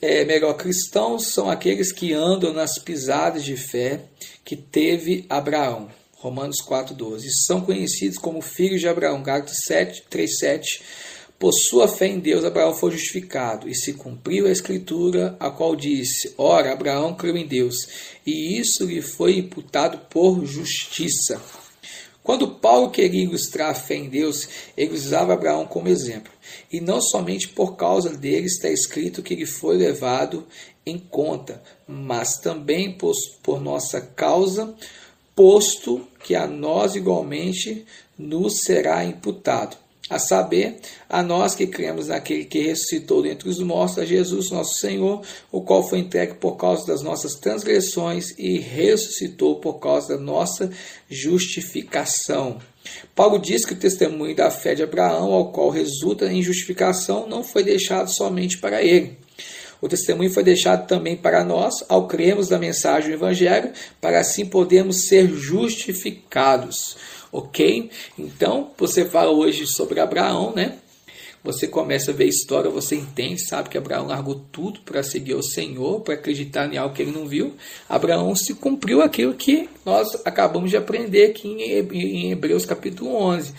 é, 0.00 0.24
melhor, 0.24 0.54
cristãos 0.54 1.32
são 1.32 1.50
aqueles 1.50 1.92
que 1.92 2.12
andam 2.12 2.52
nas 2.52 2.78
pisadas 2.78 3.44
de 3.44 3.56
fé 3.56 4.00
que 4.44 4.56
teve 4.56 5.26
Abraão. 5.28 5.90
Romanos 6.12 6.56
4,12. 6.62 7.26
São 7.46 7.60
conhecidos 7.60 8.18
como 8.18 8.40
filhos 8.40 8.80
de 8.80 8.88
Abraão. 8.88 9.22
Gálatas 9.22 9.58
3,7. 9.68 10.80
Por 11.38 11.52
sua 11.52 11.86
fé 11.86 12.08
em 12.08 12.18
Deus, 12.18 12.44
Abraão 12.44 12.74
foi 12.74 12.90
justificado, 12.90 13.68
e 13.68 13.74
se 13.74 13.92
cumpriu 13.92 14.48
a 14.48 14.50
escritura, 14.50 15.36
a 15.38 15.48
qual 15.48 15.76
disse: 15.76 16.34
Ora, 16.36 16.72
Abraão 16.72 17.14
creu 17.14 17.36
em 17.36 17.46
Deus, 17.46 17.76
e 18.26 18.58
isso 18.58 18.84
lhe 18.84 19.00
foi 19.00 19.38
imputado 19.38 19.98
por 20.10 20.44
justiça. 20.44 21.40
Quando 22.24 22.56
Paulo 22.56 22.90
queria 22.90 23.22
ilustrar 23.22 23.70
a 23.70 23.74
fé 23.74 23.94
em 23.94 24.08
Deus, 24.08 24.48
ele 24.76 24.92
usava 24.94 25.32
Abraão 25.32 25.64
como 25.64 25.86
exemplo. 25.86 26.32
E 26.72 26.80
não 26.80 27.00
somente 27.00 27.48
por 27.48 27.76
causa 27.76 28.10
dele 28.10 28.46
está 28.46 28.68
escrito 28.68 29.22
que 29.22 29.32
ele 29.32 29.46
foi 29.46 29.76
levado 29.76 30.44
em 30.84 30.98
conta, 30.98 31.62
mas 31.86 32.38
também 32.38 32.98
por, 32.98 33.14
por 33.44 33.60
nossa 33.60 34.00
causa, 34.00 34.74
posto 35.36 36.04
que 36.24 36.34
a 36.34 36.48
nós 36.48 36.96
igualmente 36.96 37.86
nos 38.18 38.62
será 38.64 39.04
imputado 39.04 39.76
a 40.10 40.18
saber, 40.18 40.76
a 41.08 41.22
nós 41.22 41.54
que 41.54 41.66
cremos 41.66 42.08
naquele 42.08 42.44
que 42.44 42.60
ressuscitou 42.60 43.22
dentre 43.22 43.48
os 43.48 43.58
mortos, 43.60 43.98
a 43.98 44.04
Jesus 44.04 44.50
nosso 44.50 44.78
Senhor, 44.78 45.22
o 45.52 45.60
qual 45.60 45.86
foi 45.86 45.98
entregue 45.98 46.34
por 46.34 46.56
causa 46.56 46.86
das 46.86 47.02
nossas 47.02 47.34
transgressões 47.34 48.34
e 48.38 48.58
ressuscitou 48.58 49.60
por 49.60 49.74
causa 49.74 50.16
da 50.16 50.22
nossa 50.22 50.70
justificação. 51.08 52.58
Paulo 53.14 53.38
diz 53.38 53.66
que 53.66 53.74
o 53.74 53.78
testemunho 53.78 54.34
da 54.34 54.50
fé 54.50 54.74
de 54.74 54.82
Abraão, 54.82 55.32
ao 55.32 55.52
qual 55.52 55.68
resulta 55.68 56.32
em 56.32 56.42
justificação, 56.42 57.28
não 57.28 57.44
foi 57.44 57.62
deixado 57.62 58.08
somente 58.08 58.58
para 58.58 58.82
ele. 58.82 59.18
O 59.80 59.88
testemunho 59.88 60.30
foi 60.30 60.42
deixado 60.42 60.88
também 60.88 61.16
para 61.16 61.44
nós, 61.44 61.84
ao 61.88 62.08
cremos 62.08 62.48
da 62.48 62.58
mensagem 62.58 63.10
do 63.10 63.14
Evangelho, 63.14 63.70
para 64.00 64.18
assim 64.18 64.44
podermos 64.44 65.06
ser 65.06 65.28
justificados 65.28 66.96
ok? 67.32 67.90
Então, 68.18 68.70
você 68.76 69.04
fala 69.04 69.30
hoje 69.30 69.66
sobre 69.66 70.00
Abraão, 70.00 70.52
né? 70.54 70.78
Você 71.42 71.68
começa 71.68 72.10
a 72.10 72.14
ver 72.14 72.24
a 72.24 72.28
história, 72.28 72.70
você 72.70 72.96
entende, 72.96 73.46
sabe 73.46 73.68
que 73.68 73.78
Abraão 73.78 74.08
largou 74.08 74.44
tudo 74.50 74.80
para 74.80 75.02
seguir 75.04 75.34
o 75.34 75.42
Senhor, 75.42 76.00
para 76.00 76.14
acreditar 76.14 76.72
em 76.72 76.76
algo 76.76 76.94
que 76.94 77.00
ele 77.00 77.12
não 77.12 77.26
viu. 77.26 77.54
Abraão 77.88 78.34
se 78.34 78.54
cumpriu 78.54 79.00
aquilo 79.00 79.34
que 79.34 79.68
nós 79.84 80.08
acabamos 80.24 80.70
de 80.70 80.76
aprender 80.76 81.26
aqui 81.26 81.48
em 81.48 82.32
Hebreus 82.32 82.66
capítulo 82.66 83.14
11. 83.14 83.54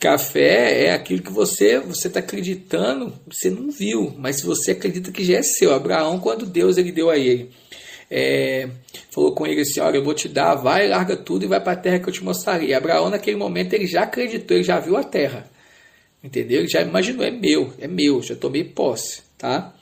Que 0.00 0.08
a 0.08 0.18
fé 0.18 0.86
é 0.86 0.92
aquilo 0.92 1.22
que 1.22 1.32
você 1.32 1.78
você 1.78 2.08
está 2.08 2.18
acreditando, 2.18 3.12
você 3.30 3.48
não 3.48 3.70
viu, 3.70 4.12
mas 4.18 4.42
você 4.42 4.72
acredita 4.72 5.12
que 5.12 5.24
já 5.24 5.38
é 5.38 5.42
seu. 5.42 5.72
Abraão, 5.72 6.18
quando 6.18 6.44
Deus 6.44 6.76
ele 6.76 6.90
deu 6.90 7.08
a 7.08 7.16
ele 7.16 7.50
é, 8.14 8.68
falou 9.10 9.34
com 9.34 9.46
ele 9.46 9.62
assim: 9.62 9.80
Olha, 9.80 9.96
eu 9.96 10.04
vou 10.04 10.12
te 10.12 10.28
dar, 10.28 10.54
vai, 10.54 10.86
larga 10.86 11.16
tudo 11.16 11.46
e 11.46 11.48
vai 11.48 11.58
para 11.58 11.72
a 11.72 11.76
terra 11.76 11.98
que 11.98 12.08
eu 12.10 12.12
te 12.12 12.22
mostrarei. 12.22 12.74
Abraão, 12.74 13.08
naquele 13.08 13.38
momento, 13.38 13.72
ele 13.72 13.86
já 13.86 14.02
acreditou, 14.02 14.54
ele 14.54 14.64
já 14.64 14.78
viu 14.78 14.98
a 14.98 15.02
terra. 15.02 15.50
Entendeu? 16.22 16.58
Ele 16.58 16.68
já 16.68 16.82
imaginou: 16.82 17.24
é 17.24 17.30
meu, 17.30 17.72
é 17.80 17.88
meu, 17.88 18.20
já 18.22 18.36
tomei 18.36 18.64
posse. 18.64 19.22
Tá? 19.38 19.72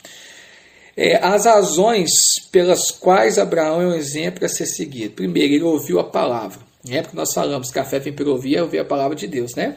É, 0.96 1.16
as 1.16 1.44
razões 1.44 2.10
pelas 2.52 2.92
quais 2.92 3.36
Abraão 3.36 3.82
é 3.82 3.86
um 3.88 3.94
exemplo 3.94 4.44
a 4.44 4.48
ser 4.48 4.66
seguido. 4.66 5.14
Primeiro, 5.14 5.54
ele 5.54 5.64
ouviu 5.64 5.98
a 5.98 6.04
palavra. 6.04 6.60
É 6.88 7.02
porque 7.02 7.16
nós 7.16 7.34
falamos 7.34 7.70
que 7.70 7.78
a 7.80 7.84
fé 7.84 7.98
vem 7.98 8.12
pelo 8.12 8.30
ouvir, 8.30 8.56
é 8.56 8.62
ouvir 8.62 8.78
a 8.78 8.84
palavra 8.84 9.16
de 9.16 9.26
Deus, 9.26 9.56
né? 9.56 9.76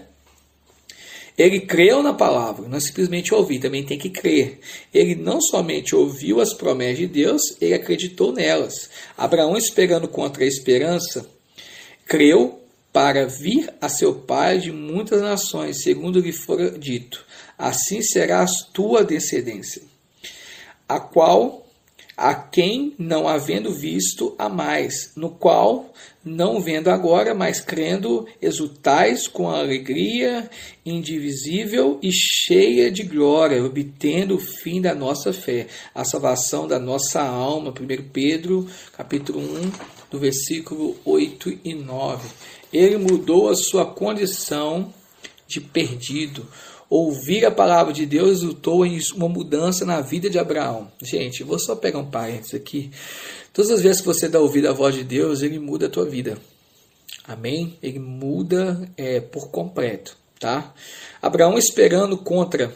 Ele 1.38 1.62
creu 1.62 2.04
na 2.04 2.14
palavra, 2.14 2.68
não 2.68 2.80
simplesmente 2.80 3.34
ouvir, 3.34 3.60
também 3.60 3.84
tem 3.84 3.98
que 3.98 4.10
crer. 4.10 4.60
Ele 4.94 5.16
não 5.16 5.42
somente 5.42 5.96
ouviu 5.96 6.40
as 6.40 6.54
promessas 6.54 6.98
de 7.00 7.08
Deus, 7.08 7.42
ele 7.60 7.74
acreditou 7.74 8.32
nelas. 8.32 8.90
Abraão, 9.18 9.58
esperando 9.58 10.08
contra 10.08 10.44
a 10.44 10.48
esperança, 10.48 11.28
creu 12.06 12.60
para 12.92 13.26
vir 13.26 13.74
a 13.82 13.90
seu 13.90 14.14
pai 14.14 14.60
de 14.60 14.72
muitas 14.72 15.22
nações, 15.22 15.82
segundo 15.82 16.20
lhe 16.20 16.32
fora 16.32 16.70
dito: 16.70 17.26
assim 17.58 18.04
será 18.04 18.44
a 18.44 18.48
tua 18.72 19.04
descendência, 19.04 19.82
a 20.88 21.00
qual 21.00 21.63
a 22.16 22.34
quem 22.36 22.94
não 22.98 23.28
havendo 23.28 23.72
visto 23.72 24.36
a 24.38 24.48
mais, 24.48 25.12
no 25.16 25.30
qual, 25.30 25.92
não 26.24 26.62
vendo 26.62 26.90
agora, 26.90 27.34
mas 27.34 27.60
crendo, 27.60 28.26
exultais 28.42 29.28
com 29.28 29.50
alegria 29.50 30.50
indivisível 30.86 32.00
e 32.02 32.12
cheia 32.12 32.92
de 32.92 33.04
glória, 33.04 33.64
obtendo 33.64 34.36
o 34.36 34.40
fim 34.40 34.80
da 34.80 34.94
nossa 34.94 35.34
fé, 35.34 35.68
a 35.94 36.06
salvação 36.06 36.68
da 36.68 36.80
nossa 36.80 37.22
alma. 37.22 37.72
1 37.72 38.10
Pedro, 38.12 38.68
capítulo 38.96 39.40
1, 39.40 39.72
do 40.12 40.20
versículo 40.20 40.96
8 41.04 41.60
e 41.64 41.74
9. 41.74 42.30
Ele 42.72 42.98
mudou 42.98 43.50
a 43.50 43.56
sua 43.56 43.86
condição 43.86 44.94
de 45.48 45.60
perdido 45.60 46.48
ouvir 46.94 47.44
a 47.44 47.50
palavra 47.50 47.92
de 47.92 48.06
Deus 48.06 48.42
resultou 48.42 48.86
em 48.86 49.00
uma 49.16 49.28
mudança 49.28 49.84
na 49.84 50.00
vida 50.00 50.30
de 50.30 50.38
Abraão. 50.38 50.92
Gente, 51.02 51.44
vou 51.44 51.58
só 51.58 51.76
pegar 51.76 51.98
um 51.98 52.10
parênteses 52.10 52.54
aqui. 52.54 52.92
Todas 53.52 53.72
as 53.72 53.82
vezes 53.82 54.00
que 54.00 54.06
você 54.06 54.30
dá 54.30 54.40
ouvido 54.40 54.70
à 54.70 54.74
voz 54.74 54.94
de 54.94 55.04
Deus, 55.04 55.42
ele 55.42 55.58
muda 55.58 55.88
a 55.88 55.90
tua 55.90 56.06
vida. 56.06 56.38
Amém? 57.28 57.80
Ele 57.82 57.98
muda 57.98 58.88
é, 58.96 59.20
por 59.20 59.50
completo, 59.50 60.16
tá? 60.40 60.72
Abraão 61.20 61.58
esperando 61.58 62.16
contra 62.16 62.72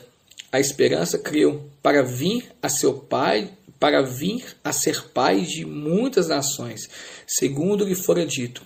a 0.51 0.59
esperança 0.59 1.19
criou 1.19 1.69
para 1.83 2.01
vir 2.01 2.51
a 2.59 2.69
seu 2.69 2.93
pai, 2.93 3.51
para 3.79 4.01
vir 4.01 4.43
a 4.63 4.71
ser 4.71 5.09
pai 5.09 5.41
de 5.41 5.63
muitas 5.63 6.27
nações, 6.27 6.89
segundo 7.27 7.85
lhe 7.85 7.93
fora 7.93 8.25
dito. 8.25 8.63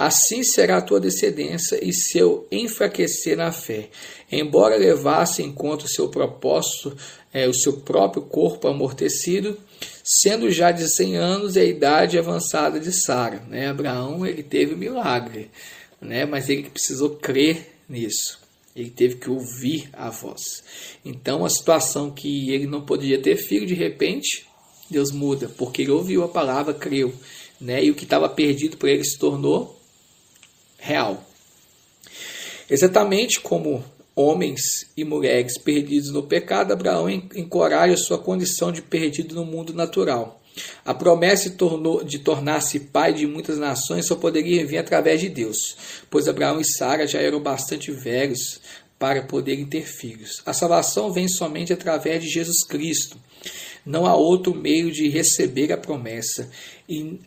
Assim 0.00 0.42
será 0.42 0.78
a 0.78 0.80
tua 0.80 0.98
descendência 0.98 1.78
e 1.84 1.92
seu 1.92 2.48
enfraquecer 2.50 3.36
na 3.36 3.52
fé. 3.52 3.90
Embora 4.32 4.74
levasse 4.74 5.42
em 5.42 5.52
conta 5.52 5.84
o 5.84 5.88
seu 5.90 6.08
propósito, 6.08 6.96
é, 7.34 7.46
o 7.46 7.52
seu 7.52 7.82
próprio 7.82 8.22
corpo 8.22 8.66
amortecido, 8.66 9.58
sendo 10.02 10.50
já 10.50 10.72
de 10.72 10.88
100 10.88 11.16
anos 11.18 11.54
e 11.54 11.60
a 11.60 11.64
idade 11.64 12.18
avançada 12.18 12.80
de 12.80 12.90
Sara. 12.90 13.42
Né? 13.46 13.68
Abraão 13.68 14.24
ele 14.24 14.42
teve 14.42 14.72
um 14.72 14.78
milagre, 14.78 15.50
né? 16.00 16.24
mas 16.24 16.48
ele 16.48 16.70
precisou 16.70 17.10
crer 17.16 17.70
nisso. 17.86 18.40
Ele 18.74 18.88
teve 18.88 19.16
que 19.16 19.28
ouvir 19.28 19.90
a 19.92 20.08
voz. 20.08 20.64
Então, 21.04 21.44
a 21.44 21.50
situação 21.50 22.10
que 22.10 22.50
ele 22.50 22.66
não 22.66 22.80
podia 22.80 23.20
ter 23.20 23.36
filho, 23.36 23.66
de 23.66 23.74
repente, 23.74 24.46
Deus 24.90 25.12
muda, 25.12 25.50
porque 25.58 25.82
ele 25.82 25.90
ouviu 25.90 26.24
a 26.24 26.28
palavra, 26.28 26.72
creu. 26.72 27.12
Né? 27.60 27.84
E 27.84 27.90
o 27.90 27.94
que 27.94 28.04
estava 28.04 28.30
perdido 28.30 28.78
por 28.78 28.88
ele 28.88 29.04
se 29.04 29.18
tornou 29.18 29.78
real. 30.80 31.24
Exatamente 32.68 33.40
como 33.40 33.84
homens 34.14 34.86
e 34.96 35.04
mulheres 35.04 35.56
perdidos 35.58 36.10
no 36.10 36.22
pecado, 36.22 36.72
Abraão 36.72 37.08
encoraja 37.08 37.96
sua 37.96 38.18
condição 38.18 38.72
de 38.72 38.82
perdido 38.82 39.34
no 39.34 39.44
mundo 39.44 39.72
natural. 39.72 40.40
A 40.84 40.92
promessa 40.92 41.54
de 42.04 42.18
tornar-se 42.18 42.80
pai 42.80 43.12
de 43.14 43.26
muitas 43.26 43.58
nações 43.58 44.06
só 44.06 44.16
poderia 44.16 44.66
vir 44.66 44.78
através 44.78 45.20
de 45.20 45.28
Deus, 45.28 45.76
pois 46.10 46.28
Abraão 46.28 46.60
e 46.60 46.64
Sara 46.64 47.06
já 47.06 47.20
eram 47.20 47.40
bastante 47.40 47.90
velhos 47.90 48.60
para 48.98 49.22
poderem 49.22 49.64
ter 49.64 49.86
filhos. 49.86 50.42
A 50.44 50.52
salvação 50.52 51.12
vem 51.12 51.28
somente 51.28 51.72
através 51.72 52.22
de 52.22 52.28
Jesus 52.28 52.64
Cristo. 52.64 53.16
Não 53.86 54.04
há 54.04 54.14
outro 54.14 54.54
meio 54.54 54.92
de 54.92 55.08
receber 55.08 55.72
a 55.72 55.78
promessa, 55.78 56.50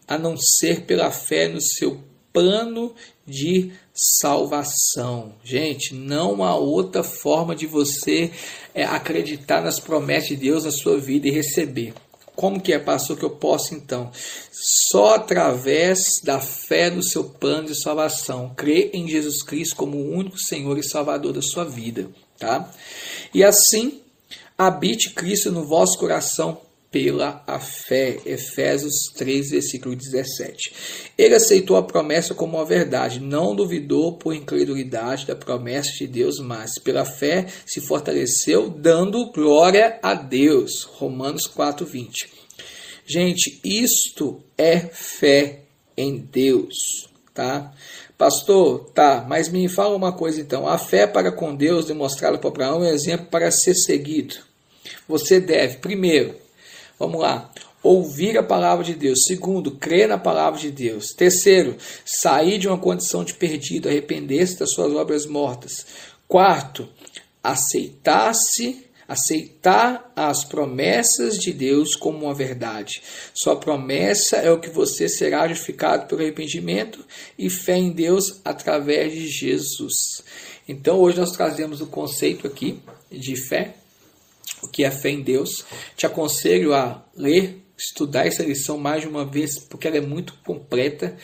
a 0.07 0.17
não 0.17 0.37
ser 0.37 0.81
pela 0.81 1.09
fé 1.09 1.47
no 1.47 1.59
seu 1.59 1.99
plano 2.31 2.93
de 3.25 3.71
salvação. 3.93 5.36
Gente, 5.43 5.93
não 5.93 6.43
há 6.43 6.55
outra 6.55 7.03
forma 7.03 7.55
de 7.55 7.65
você 7.65 8.31
é, 8.73 8.83
acreditar 8.83 9.62
nas 9.62 9.79
promessas 9.79 10.29
de 10.29 10.36
Deus 10.36 10.65
na 10.65 10.71
sua 10.71 10.97
vida 10.97 11.27
e 11.27 11.31
receber. 11.31 11.93
Como 12.36 12.59
que 12.59 12.73
é, 12.73 12.79
pastor, 12.79 13.17
que 13.17 13.23
eu 13.23 13.29
posso 13.29 13.75
então? 13.75 14.12
Só 14.89 15.15
através 15.15 15.99
da 16.23 16.39
fé 16.39 16.89
no 16.89 17.03
seu 17.03 17.26
plano 17.26 17.67
de 17.67 17.80
salvação. 17.80 18.53
Crer 18.55 18.89
em 18.93 19.07
Jesus 19.07 19.43
Cristo 19.43 19.76
como 19.76 19.97
o 19.97 20.11
único 20.11 20.39
Senhor 20.39 20.78
e 20.78 20.84
Salvador 20.84 21.34
da 21.34 21.41
sua 21.41 21.63
vida. 21.63 22.09
Tá? 22.39 22.71
E 23.34 23.43
assim, 23.43 24.01
habite 24.57 25.11
Cristo 25.11 25.51
no 25.51 25.63
vosso 25.63 25.97
coração 25.97 26.59
pela 26.93 27.43
a 27.47 27.59
fé. 27.59 28.19
Efésios 28.23 28.93
3, 29.17 29.49
versículo 29.49 29.95
17. 29.95 31.11
Ele 31.17 31.33
aceitou 31.33 31.75
a 31.75 31.81
promessa 31.81 32.35
como 32.35 32.57
uma 32.57 32.65
verdade, 32.65 33.19
não 33.19 33.55
duvidou 33.55 34.15
por 34.15 34.35
incredulidade 34.35 35.25
da 35.25 35.35
promessa 35.35 35.91
de 35.97 36.05
Deus, 36.05 36.39
mas 36.39 36.77
pela 36.77 37.03
fé 37.03 37.47
se 37.65 37.81
fortaleceu, 37.81 38.69
dando 38.69 39.31
glória 39.31 39.97
a 40.03 40.13
Deus. 40.13 40.83
Romanos 40.83 41.47
4, 41.47 41.83
20. 41.83 42.29
Gente, 43.05 43.59
isto 43.65 44.41
é 44.55 44.79
fé 44.79 45.61
em 45.97 46.17
Deus, 46.17 47.09
tá? 47.33 47.73
Pastor, 48.17 48.91
tá, 48.93 49.25
mas 49.27 49.49
me 49.49 49.67
fala 49.67 49.95
uma 49.95 50.13
coisa 50.13 50.39
então. 50.39 50.67
A 50.67 50.77
fé 50.77 51.07
para 51.07 51.31
com 51.31 51.55
Deus 51.55 51.85
demonstrada 51.85 52.37
por 52.37 52.49
Abraão 52.49 52.83
é 52.83 52.89
um 52.89 52.93
exemplo 52.93 53.25
para 53.25 53.51
ser 53.51 53.73
seguido. 53.73 54.35
Você 55.07 55.39
deve, 55.39 55.77
primeiro, 55.77 56.42
vamos 57.06 57.22
lá, 57.22 57.51
ouvir 57.82 58.38
a 58.38 58.43
palavra 58.43 58.84
de 58.84 58.93
Deus. 58.93 59.26
Segundo, 59.28 59.72
crer 59.72 60.08
na 60.08 60.18
palavra 60.18 60.60
de 60.60 60.72
Deus. 60.72 61.08
Terceiro, 61.16 61.78
sair 62.06 62.58
de 62.58 62.68
uma 62.68 62.78
condição 62.78 63.24
de 63.24 63.34
perdido, 63.34 63.89
arrepender-se 63.89 64.60
das 64.60 64.72
suas 64.72 64.93
obras 64.93 65.26
mortas. 65.26 65.86
Quarto, 66.28 66.88
aceitar-se 67.43 68.86
aceitar 69.08 70.12
as 70.16 70.43
promessas 70.43 71.38
de 71.38 71.51
Deus 71.51 71.95
como 71.95 72.26
uma 72.26 72.34
verdade. 72.34 73.01
Sua 73.34 73.56
promessa 73.56 74.38
é 74.38 74.49
o 74.49 74.60
que 74.60 74.70
você 74.70 75.08
será 75.10 75.47
justificado 75.47 76.08
pelo 76.08 76.22
arrependimento 76.22 77.06
e 77.38 77.49
fé 77.49 77.78
em 77.78 77.91
Deus 77.91 78.41
através 78.43 79.12
de 79.14 79.28
Jesus. 79.28 80.24
Então 80.68 80.99
hoje 80.99 81.20
nós 81.20 81.32
trazemos 81.32 81.82
o 81.82 81.88
conceito 81.88 82.47
aqui 82.47 82.80
de 83.12 83.36
fé, 83.36 83.76
o 84.64 84.70
que 84.70 84.84
é 84.84 84.91
fé 84.91 85.09
em 85.09 85.22
Deus. 85.22 85.66
Te 85.95 86.05
aconselho 86.05 86.74
a 86.74 87.03
ler, 87.16 87.64
estudar 87.78 88.26
essa 88.26 88.43
lição 88.43 88.78
mais 88.78 89.01
de 89.01 89.07
uma 89.07 89.26
vez, 89.26 89.59
porque 89.59 89.88
ela 89.88 89.97
é 89.97 90.01
muito 90.01 90.34
completa. 90.45 91.16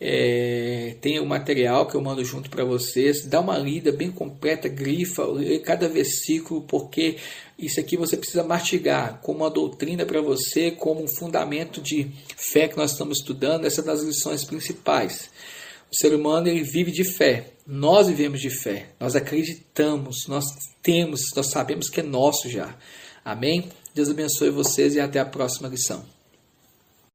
É, 0.00 0.96
tem 1.00 1.18
o 1.18 1.24
material 1.24 1.86
que 1.86 1.94
eu 1.94 2.00
mando 2.00 2.24
junto 2.24 2.50
para 2.50 2.64
vocês. 2.64 3.24
Dá 3.24 3.40
uma 3.40 3.56
lida 3.56 3.90
bem 3.90 4.10
completa, 4.10 4.68
grifa, 4.68 5.24
lê 5.24 5.58
cada 5.60 5.88
versículo, 5.88 6.62
porque 6.62 7.16
isso 7.58 7.80
aqui 7.80 7.96
você 7.96 8.16
precisa 8.16 8.42
mastigar 8.42 9.20
como 9.22 9.40
uma 9.40 9.50
doutrina 9.50 10.04
para 10.04 10.20
você, 10.20 10.70
como 10.70 11.02
um 11.02 11.08
fundamento 11.08 11.80
de 11.80 12.10
fé 12.36 12.68
que 12.68 12.76
nós 12.76 12.92
estamos 12.92 13.18
estudando. 13.18 13.66
Essa 13.66 13.80
é 13.80 13.84
das 13.84 14.02
lições 14.02 14.44
principais. 14.44 15.30
O 15.90 15.96
ser 15.96 16.14
humano 16.14 16.48
ele 16.48 16.62
vive 16.62 16.90
de 16.90 17.04
fé. 17.04 17.52
Nós 17.66 18.08
vivemos 18.08 18.40
de 18.40 18.50
fé. 18.50 18.90
Nós 19.00 19.16
acreditamos, 19.16 20.26
nós 20.26 20.44
temos, 20.82 21.30
nós 21.34 21.50
sabemos 21.50 21.88
que 21.88 22.00
é 22.00 22.02
nosso 22.02 22.48
já. 22.48 22.76
Amém? 23.24 23.70
Deus 23.94 24.10
abençoe 24.10 24.50
vocês 24.50 24.94
e 24.94 25.00
até 25.00 25.18
a 25.18 25.24
próxima 25.24 25.68
lição. 25.68 26.13